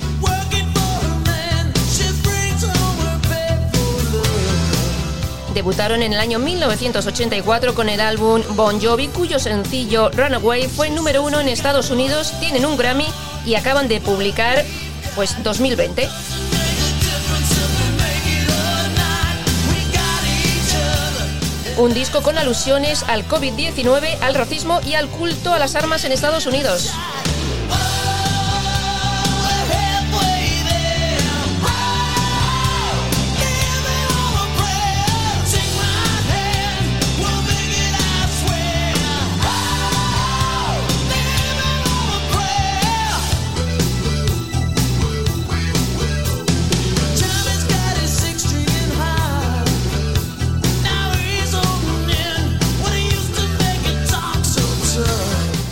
Debutaron 5.59 6.03
en 6.03 6.13
el 6.13 6.21
año 6.21 6.39
1984 6.39 7.75
con 7.75 7.89
el 7.89 7.99
álbum 7.99 8.41
Bon 8.51 8.79
Jovi, 8.81 9.09
cuyo 9.09 9.39
sencillo 9.39 10.09
Runaway 10.11 10.69
fue 10.69 10.89
número 10.89 11.21
uno 11.21 11.41
en 11.41 11.49
Estados 11.49 11.89
Unidos, 11.91 12.31
tienen 12.39 12.65
un 12.65 12.77
Grammy 12.77 13.05
y 13.45 13.55
acaban 13.55 13.89
de 13.89 13.99
publicar 13.99 14.63
pues 15.15 15.35
2020. 15.43 16.07
Un 21.75 21.93
disco 21.93 22.21
con 22.21 22.37
alusiones 22.37 23.03
al 23.09 23.27
COVID-19, 23.27 24.17
al 24.21 24.35
racismo 24.35 24.79
y 24.85 24.93
al 24.93 25.09
culto 25.09 25.53
a 25.53 25.59
las 25.59 25.75
armas 25.75 26.05
en 26.05 26.13
Estados 26.13 26.45
Unidos. 26.45 26.93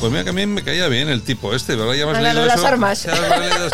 Pues 0.08 0.14
mira 0.14 0.24
que 0.24 0.30
a 0.30 0.34
mí 0.34 0.46
me 0.46 0.64
caía 0.64 0.88
bien 0.88 1.10
el 1.10 1.22
tipo 1.22 1.54
este, 1.54 1.76
¿verdad? 1.76 1.94
Ya 1.94 2.10
Ah, 2.10 2.22
leído 2.22 2.46
las 2.46 2.60
eso. 2.60 2.68
armas. 2.68 3.04
Ya 3.04 3.14
leído 3.40 3.70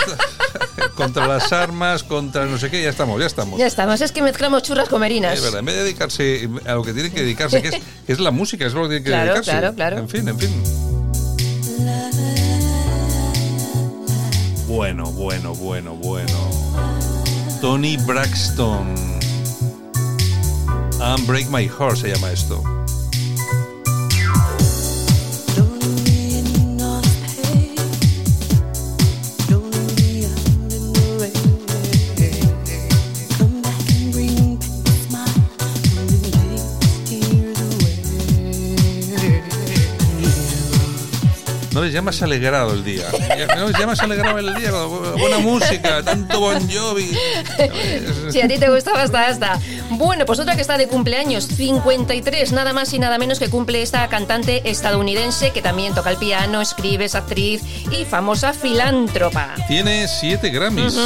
contra 0.96 1.28
las 1.28 1.52
armas, 1.54 2.02
contra 2.02 2.46
no 2.46 2.58
sé 2.58 2.72
qué, 2.72 2.82
ya 2.82 2.90
estamos, 2.90 3.20
ya 3.20 3.28
estamos. 3.28 3.60
Ya 3.60 3.68
estamos, 3.68 4.02
es 4.02 4.12
que 4.12 4.24
mezclamos 4.24 4.64
churras 4.64 4.90
con 4.90 5.00
merinas. 5.02 5.36
Es 5.38 5.44
verdad, 5.44 5.60
en 5.60 5.66
vez 5.66 5.76
de 5.76 5.84
dedicarse 5.84 6.50
a 6.66 6.74
lo 6.74 6.84
que 6.84 6.92
tienen 6.94 7.12
que 7.12 7.22
dedicarse, 7.22 7.62
que 7.62 7.68
es, 7.68 7.76
que 8.08 8.14
es 8.14 8.20
la 8.20 8.32
música, 8.32 8.66
es 8.66 8.74
lo 8.74 8.82
que 8.84 8.88
tienen 9.00 9.04
que 9.04 9.10
Claro, 9.12 9.34
dedicarse. 9.36 9.52
claro, 9.52 9.76
claro. 9.76 9.98
En 10.00 10.10
fin, 10.10 10.28
en 10.28 10.40
fin. 10.40 10.64
Bueno, 14.68 15.12
bueno, 15.12 15.54
bueno, 15.54 15.94
bueno. 15.94 16.50
Tony 17.62 17.98
Braxton. 17.98 18.96
Unbreak 21.00 21.48
My 21.50 21.68
Heart 21.70 21.98
se 21.98 22.08
llama 22.12 22.32
esto. 22.32 22.64
No 41.94 41.98
les 41.98 42.02
llamas 42.02 42.22
alegrado 42.24 42.74
el 42.74 42.84
día. 42.84 43.06
No 43.56 43.68
les 43.68 43.78
llamas 43.78 44.00
alegrado 44.00 44.40
el 44.40 44.56
día. 44.56 44.72
Buena 44.72 45.38
música, 45.38 46.02
tanto 46.02 46.40
Bon 46.40 46.68
Jovi. 46.68 47.16
Si 48.32 48.42
a 48.42 48.48
ti 48.48 48.58
te 48.58 48.68
gustaba 48.70 49.04
hasta 49.04 49.28
hasta. 49.28 49.60
Bueno, 49.92 50.26
pues 50.26 50.40
otra 50.40 50.56
que 50.56 50.62
está 50.62 50.80
de 50.80 50.88
cumpleaños, 50.88 51.46
53, 51.46 52.52
nada 52.52 52.74
más 52.74 52.92
y 52.94 53.00
nada 53.00 53.20
menos 53.20 53.38
que 53.38 53.50
cumple 53.50 53.84
esta 53.84 54.08
cantante 54.08 54.68
estadounidense 54.68 55.52
que 55.52 55.62
también 55.62 55.94
toca 55.94 56.10
el 56.10 56.18
piano, 56.18 56.62
escribe, 56.62 57.06
es 57.06 57.14
actriz 57.14 57.62
y 57.92 58.06
famosa 58.06 58.54
filántropa. 58.54 59.54
Tiene 59.68 60.08
siete 60.08 60.50
Grammys. 60.50 60.98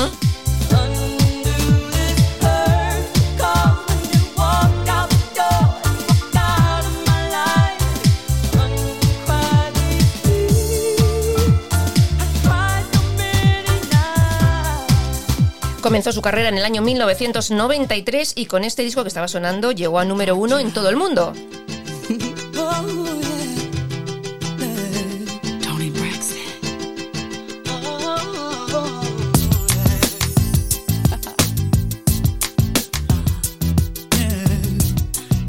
Comenzó 15.88 16.12
su 16.12 16.21
carrera 16.21 16.50
en 16.50 16.58
el 16.58 16.65
año 16.65 16.82
1993 16.82 18.34
y 18.36 18.47
con 18.47 18.65
este 18.65 18.82
disco 18.82 19.04
que 19.04 19.08
estaba 19.08 19.30
sonando 19.30 19.71
llegó 19.71 20.00
a 20.00 20.04
número 20.04 20.36
uno 20.36 20.60
en 20.60 20.73
todo 20.73 20.89
el 20.89 20.97
mundo. 20.97 21.32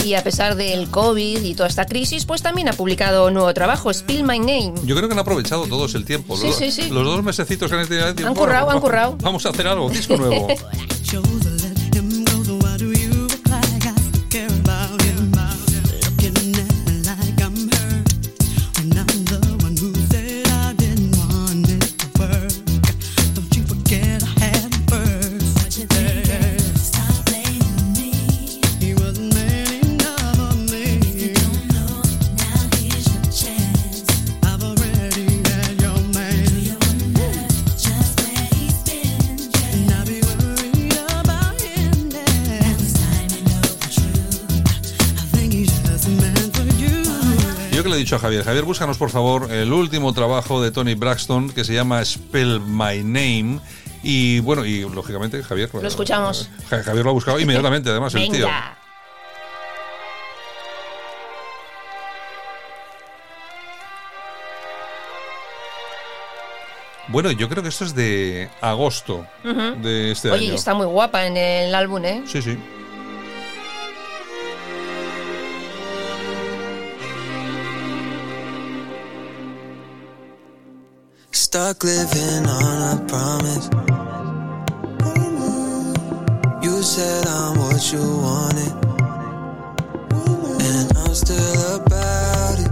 Y 0.09 0.15
a 0.15 0.25
pesar 0.25 0.55
del 0.55 0.89
COVID 0.89 1.43
y 1.43 1.55
toda 1.55 1.69
esta 1.69 1.85
crisis, 1.85 2.25
pues 2.25 2.41
también 2.41 2.67
ha 2.71 2.73
publicado 2.73 3.27
un 3.27 3.35
nuevo 3.35 3.53
trabajo, 3.53 3.93
Spill 3.93 4.23
My 4.23 4.39
Name. 4.39 4.73
Yo 4.85 4.97
creo 4.97 5.07
que 5.07 5.13
han 5.13 5.19
aprovechado 5.19 5.67
todos 5.67 5.95
el 5.95 6.07
tiempo. 6.07 6.35
Sí, 6.35 6.47
los, 6.47 6.57
sí, 6.57 6.71
sí. 6.71 6.89
los 6.89 7.05
dos 7.05 7.23
mesecitos 7.23 7.71
que 7.71 7.77
han 7.77 7.87
tenido. 7.87 8.27
Han 8.27 8.35
currado, 8.35 8.71
han 8.71 8.81
currado. 8.81 9.19
Vamos 9.21 9.45
a 9.45 9.51
hacer 9.51 9.67
algo, 9.67 9.91
disco 9.91 10.17
nuevo. 10.17 10.49
dicho 47.99 48.17
a 48.17 48.19
Javier, 48.19 48.45
Javier, 48.45 48.65
búscanos 48.65 48.97
por 48.99 49.11
favor 49.11 49.51
el 49.53 49.73
último 49.73 50.13
trabajo 50.13 50.63
de 50.63 50.71
Tony 50.71 50.95
Braxton 50.95 51.51
que 51.51 51.65
se 51.65 51.75
llama 51.75 52.05
Spell 52.05 52.61
My 52.61 53.03
Name. 53.03 53.61
Y 54.03 54.39
bueno, 54.41 54.65
y 54.65 54.81
lógicamente 54.89 55.43
Javier. 55.43 55.71
Lo 55.73 55.87
escuchamos. 55.87 56.49
Ja- 56.71 56.83
Javier 56.83 57.05
lo 57.05 57.11
ha 57.11 57.15
buscado 57.15 57.39
inmediatamente, 57.41 57.91
además, 57.91 58.15
el 58.15 58.31
tío. 58.31 58.49
Bueno, 67.09 67.31
yo 67.31 67.49
creo 67.49 67.63
que 67.63 67.71
esto 67.71 67.85
es 67.85 67.95
de 67.95 68.51
agosto 68.61 69.27
de 69.43 70.11
este 70.11 70.31
Oye, 70.31 70.47
año. 70.49 70.55
está 70.55 70.75
muy 70.75 70.85
guapa 70.87 71.27
en 71.27 71.39
el 71.39 71.75
álbum, 71.75 72.05
¿eh? 72.05 72.23
Sí, 72.27 72.43
sí. 72.43 72.59
Stuck 81.51 81.83
living 81.83 82.45
on 82.47 82.99
a 82.99 83.05
promise. 83.09 83.71
You 86.63 86.83
said 86.83 87.27
I'm 87.27 87.57
what 87.57 87.91
you 87.91 88.05
wanted, 88.21 88.73
and 90.61 90.93
I'm 90.99 91.15
still 91.15 91.77
about 91.77 92.59
it. 92.59 92.71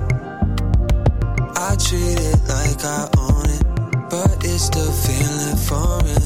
I 1.57 1.75
treat 1.81 2.21
it 2.21 2.39
like 2.51 2.85
I 2.85 3.09
own 3.17 3.49
it, 3.49 3.65
but 4.11 4.45
it's 4.45 4.65
still 4.65 4.93
feeling 4.93 5.57
foreign. 5.57 6.21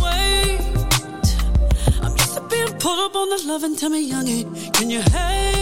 Wait, 0.00 0.60
I'm 2.00 2.16
to 2.16 2.40
being 2.48 2.78
pulled 2.78 3.00
up 3.00 3.14
on 3.14 3.28
the 3.28 3.42
love 3.44 3.64
and 3.64 3.78
tell 3.78 3.90
me, 3.90 4.10
youngie, 4.10 4.72
can 4.72 4.88
you 4.88 5.02
hate? 5.02 5.55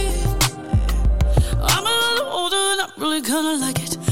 Really 2.97 3.21
kinda 3.21 3.57
like 3.57 3.79
it 3.83 4.04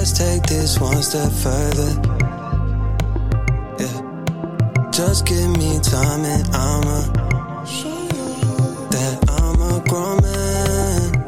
Let's 0.00 0.12
take 0.12 0.42
this 0.44 0.80
one 0.80 1.02
step 1.02 1.30
further. 1.30 1.90
Yeah. 3.78 4.90
Just 4.90 5.26
give 5.26 5.50
me 5.58 5.78
time 5.80 6.24
and 6.24 6.48
I'ma 6.54 7.02
show 7.66 8.00
you 8.16 8.88
that 8.94 9.28
I'm 9.28 9.60
a 9.60 9.78
grown 9.86 10.22
man. 10.22 11.20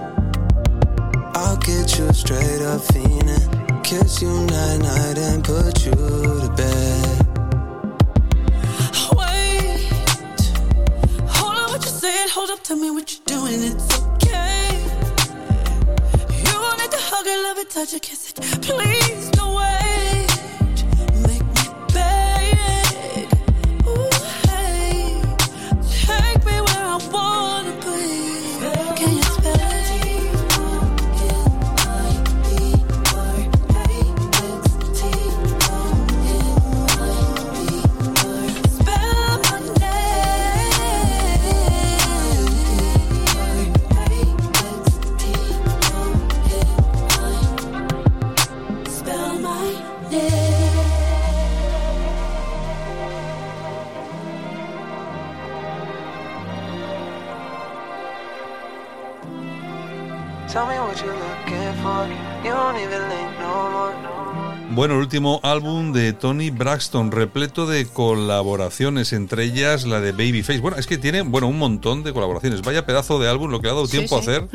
I'll 1.35 1.59
get 1.59 1.99
you 1.99 2.11
straight 2.15 2.63
up 2.63 2.81
fiending. 2.81 3.85
Kiss 3.85 4.23
you 4.23 4.33
night 4.47 4.79
night 4.79 5.19
and 5.19 5.45
put 5.45 5.85
you 5.85 5.93
to 5.93 6.51
bed. 6.57 7.27
Wait, 9.13 9.85
hold 11.29 11.57
on, 11.59 11.71
what 11.73 11.85
you 11.85 11.91
saying? 11.91 12.29
Hold 12.31 12.49
up, 12.49 12.63
tell 12.63 12.79
me 12.79 12.91
what 12.91 13.13
you're 13.13 13.37
doing. 13.37 13.63
It's 13.65 14.01
okay. 14.01 14.81
You 16.47 16.59
wanted 16.59 16.91
to 16.91 17.01
hug 17.11 17.27
it, 17.27 17.43
love 17.43 17.59
it, 17.59 17.69
touch 17.69 17.93
it, 17.93 18.01
kiss. 18.01 18.32
Please 18.63 19.22
Tell 60.53 60.67
me 60.67 60.77
what 60.81 61.01
you're 61.01 61.17
looking 61.17 61.73
for. 61.81 62.07
You 62.45 62.53
don't 62.53 62.77
even 62.77 63.09
link 63.09 63.39
no 63.39 63.71
more. 63.71 64.02
Bueno, 64.75 64.95
el 64.95 65.01
último 65.01 65.39
álbum 65.43 65.93
de 65.93 66.15
Tony 66.15 66.49
Braxton, 66.49 67.13
repleto 67.13 67.67
de 67.67 67.87
colaboraciones, 67.87 69.13
entre 69.13 69.45
ellas 69.45 69.85
la 69.85 70.01
de 70.01 70.13
Babyface. 70.13 70.61
Bueno, 70.61 70.79
es 70.79 70.87
que 70.87 70.97
tiene 70.97 71.21
bueno, 71.21 71.47
un 71.47 71.59
montón 71.59 72.03
de 72.03 72.15
colaboraciones. 72.15 72.63
Vaya 72.63 72.87
pedazo 72.87 73.19
de 73.19 73.29
álbum 73.29 73.51
lo 73.51 73.61
que 73.61 73.67
le 73.67 73.73
ha 73.73 73.75
dado 73.75 73.87
tiempo 73.87 74.23
sí. 74.23 74.31
a 74.31 74.33
hacer. 74.33 74.49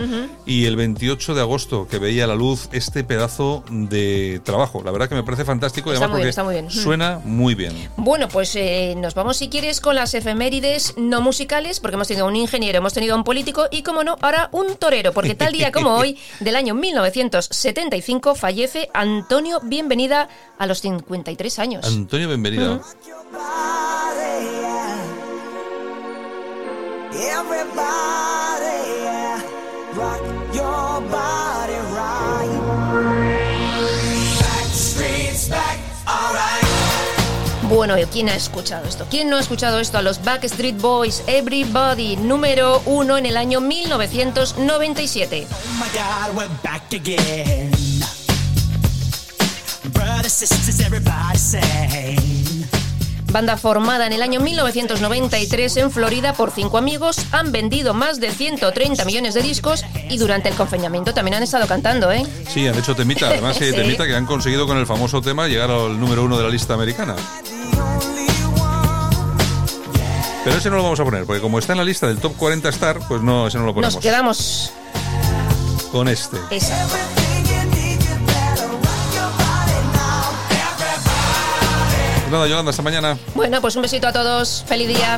Y 0.47 0.65
el 0.65 0.75
28 0.75 1.35
de 1.35 1.41
agosto, 1.41 1.87
que 1.87 1.99
veía 1.99 2.23
a 2.23 2.27
la 2.27 2.33
luz 2.33 2.67
este 2.71 3.03
pedazo 3.03 3.63
de 3.69 4.41
trabajo. 4.43 4.81
La 4.83 4.89
verdad 4.89 5.07
que 5.07 5.13
me 5.13 5.21
parece 5.21 5.45
fantástico. 5.45 5.91
y 5.91 5.93
Está 5.93 6.05
además 6.05 6.15
muy 6.15 6.21
bien, 6.21 6.29
está 6.29 6.43
muy 6.43 6.53
bien. 6.55 6.71
Suena 6.71 7.21
muy 7.23 7.53
bien. 7.53 7.89
Bueno, 7.97 8.27
pues 8.27 8.55
eh, 8.55 8.95
nos 8.97 9.13
vamos 9.13 9.37
si 9.37 9.49
quieres 9.49 9.81
con 9.81 9.95
las 9.95 10.15
efemérides 10.15 10.95
no 10.97 11.21
musicales, 11.21 11.79
porque 11.79 11.93
hemos 11.93 12.07
tenido 12.07 12.25
un 12.25 12.35
ingeniero, 12.35 12.79
hemos 12.79 12.93
tenido 12.93 13.15
un 13.15 13.23
político 13.23 13.67
y, 13.69 13.83
como 13.83 14.03
no, 14.03 14.17
ahora 14.19 14.49
un 14.51 14.77
torero, 14.77 15.13
porque 15.13 15.35
tal 15.35 15.53
día 15.53 15.71
como 15.71 15.93
hoy, 15.95 16.17
del 16.39 16.55
año 16.55 16.73
1975, 16.73 18.33
fallece 18.33 18.89
Antonio 18.95 19.59
A 20.11 20.65
los 20.65 20.81
53 20.81 21.59
años. 21.59 21.85
Antonio, 21.85 22.27
bienvenido. 22.27 22.81
Bueno, 37.69 37.95
¿quién 38.11 38.29
ha 38.29 38.35
escuchado 38.35 38.87
esto? 38.87 39.05
¿Quién 39.09 39.29
no 39.29 39.35
ha 39.35 39.41
escuchado 39.41 39.79
esto? 39.79 39.97
A 39.97 40.01
los 40.01 40.23
Backstreet 40.23 40.79
Boys, 40.79 41.21
Everybody, 41.27 42.15
número 42.15 42.81
uno 42.85 43.17
en 43.17 43.25
el 43.25 43.35
año 43.35 43.59
1997. 43.59 45.47
Oh 45.49 45.55
my 45.73 45.85
God, 45.91 46.33
we're 46.37 46.47
back 46.63 46.93
again. 46.93 47.86
Banda 53.31 53.57
formada 53.57 54.07
en 54.07 54.13
el 54.13 54.21
año 54.21 54.39
1993 54.39 55.77
en 55.77 55.91
Florida 55.91 56.33
por 56.33 56.51
cinco 56.51 56.77
amigos, 56.77 57.17
han 57.31 57.51
vendido 57.51 57.93
más 57.93 58.19
de 58.19 58.31
130 58.31 59.05
millones 59.05 59.33
de 59.33 59.41
discos 59.41 59.85
y 60.09 60.17
durante 60.17 60.49
el 60.49 60.55
confinamiento 60.55 61.13
también 61.13 61.35
han 61.35 61.43
estado 61.43 61.67
cantando, 61.67 62.11
¿eh? 62.11 62.25
Sí, 62.53 62.67
han 62.67 62.77
hecho 62.77 62.95
temita. 62.95 63.27
Además, 63.27 63.57
que 63.59 63.69
Sí. 63.71 63.75
temita 63.75 64.05
que 64.05 64.15
han 64.15 64.25
conseguido 64.25 64.65
con 64.67 64.77
el 64.77 64.85
famoso 64.85 65.21
tema 65.21 65.47
llegar 65.47 65.69
al 65.71 65.99
número 65.99 66.23
uno 66.23 66.37
de 66.37 66.43
la 66.43 66.49
lista 66.49 66.73
americana. 66.73 67.15
Pero 70.43 70.57
ese 70.57 70.69
no 70.69 70.77
lo 70.77 70.83
vamos 70.83 70.99
a 70.99 71.03
poner, 71.03 71.25
porque 71.25 71.41
como 71.41 71.59
está 71.59 71.73
en 71.73 71.79
la 71.79 71.83
lista 71.85 72.07
del 72.07 72.19
top 72.19 72.35
40 72.37 72.69
Star, 72.69 72.99
pues 73.07 73.21
no, 73.21 73.47
ese 73.47 73.57
no 73.57 73.65
lo 73.65 73.73
ponemos. 73.73 73.95
Nos 73.95 74.01
quedamos 74.03 74.71
Con 75.91 76.07
este. 76.07 76.37
Pues 82.27 82.33
nada, 82.33 82.47
Yolanda, 82.49 82.71
hasta 82.71 82.83
mañana. 82.83 83.17
Bueno, 83.35 83.61
pues 83.61 83.77
un 83.77 83.83
besito 83.83 84.05
a 84.05 84.11
todos. 84.11 84.65
Feliz 84.67 84.89
día. 84.89 85.17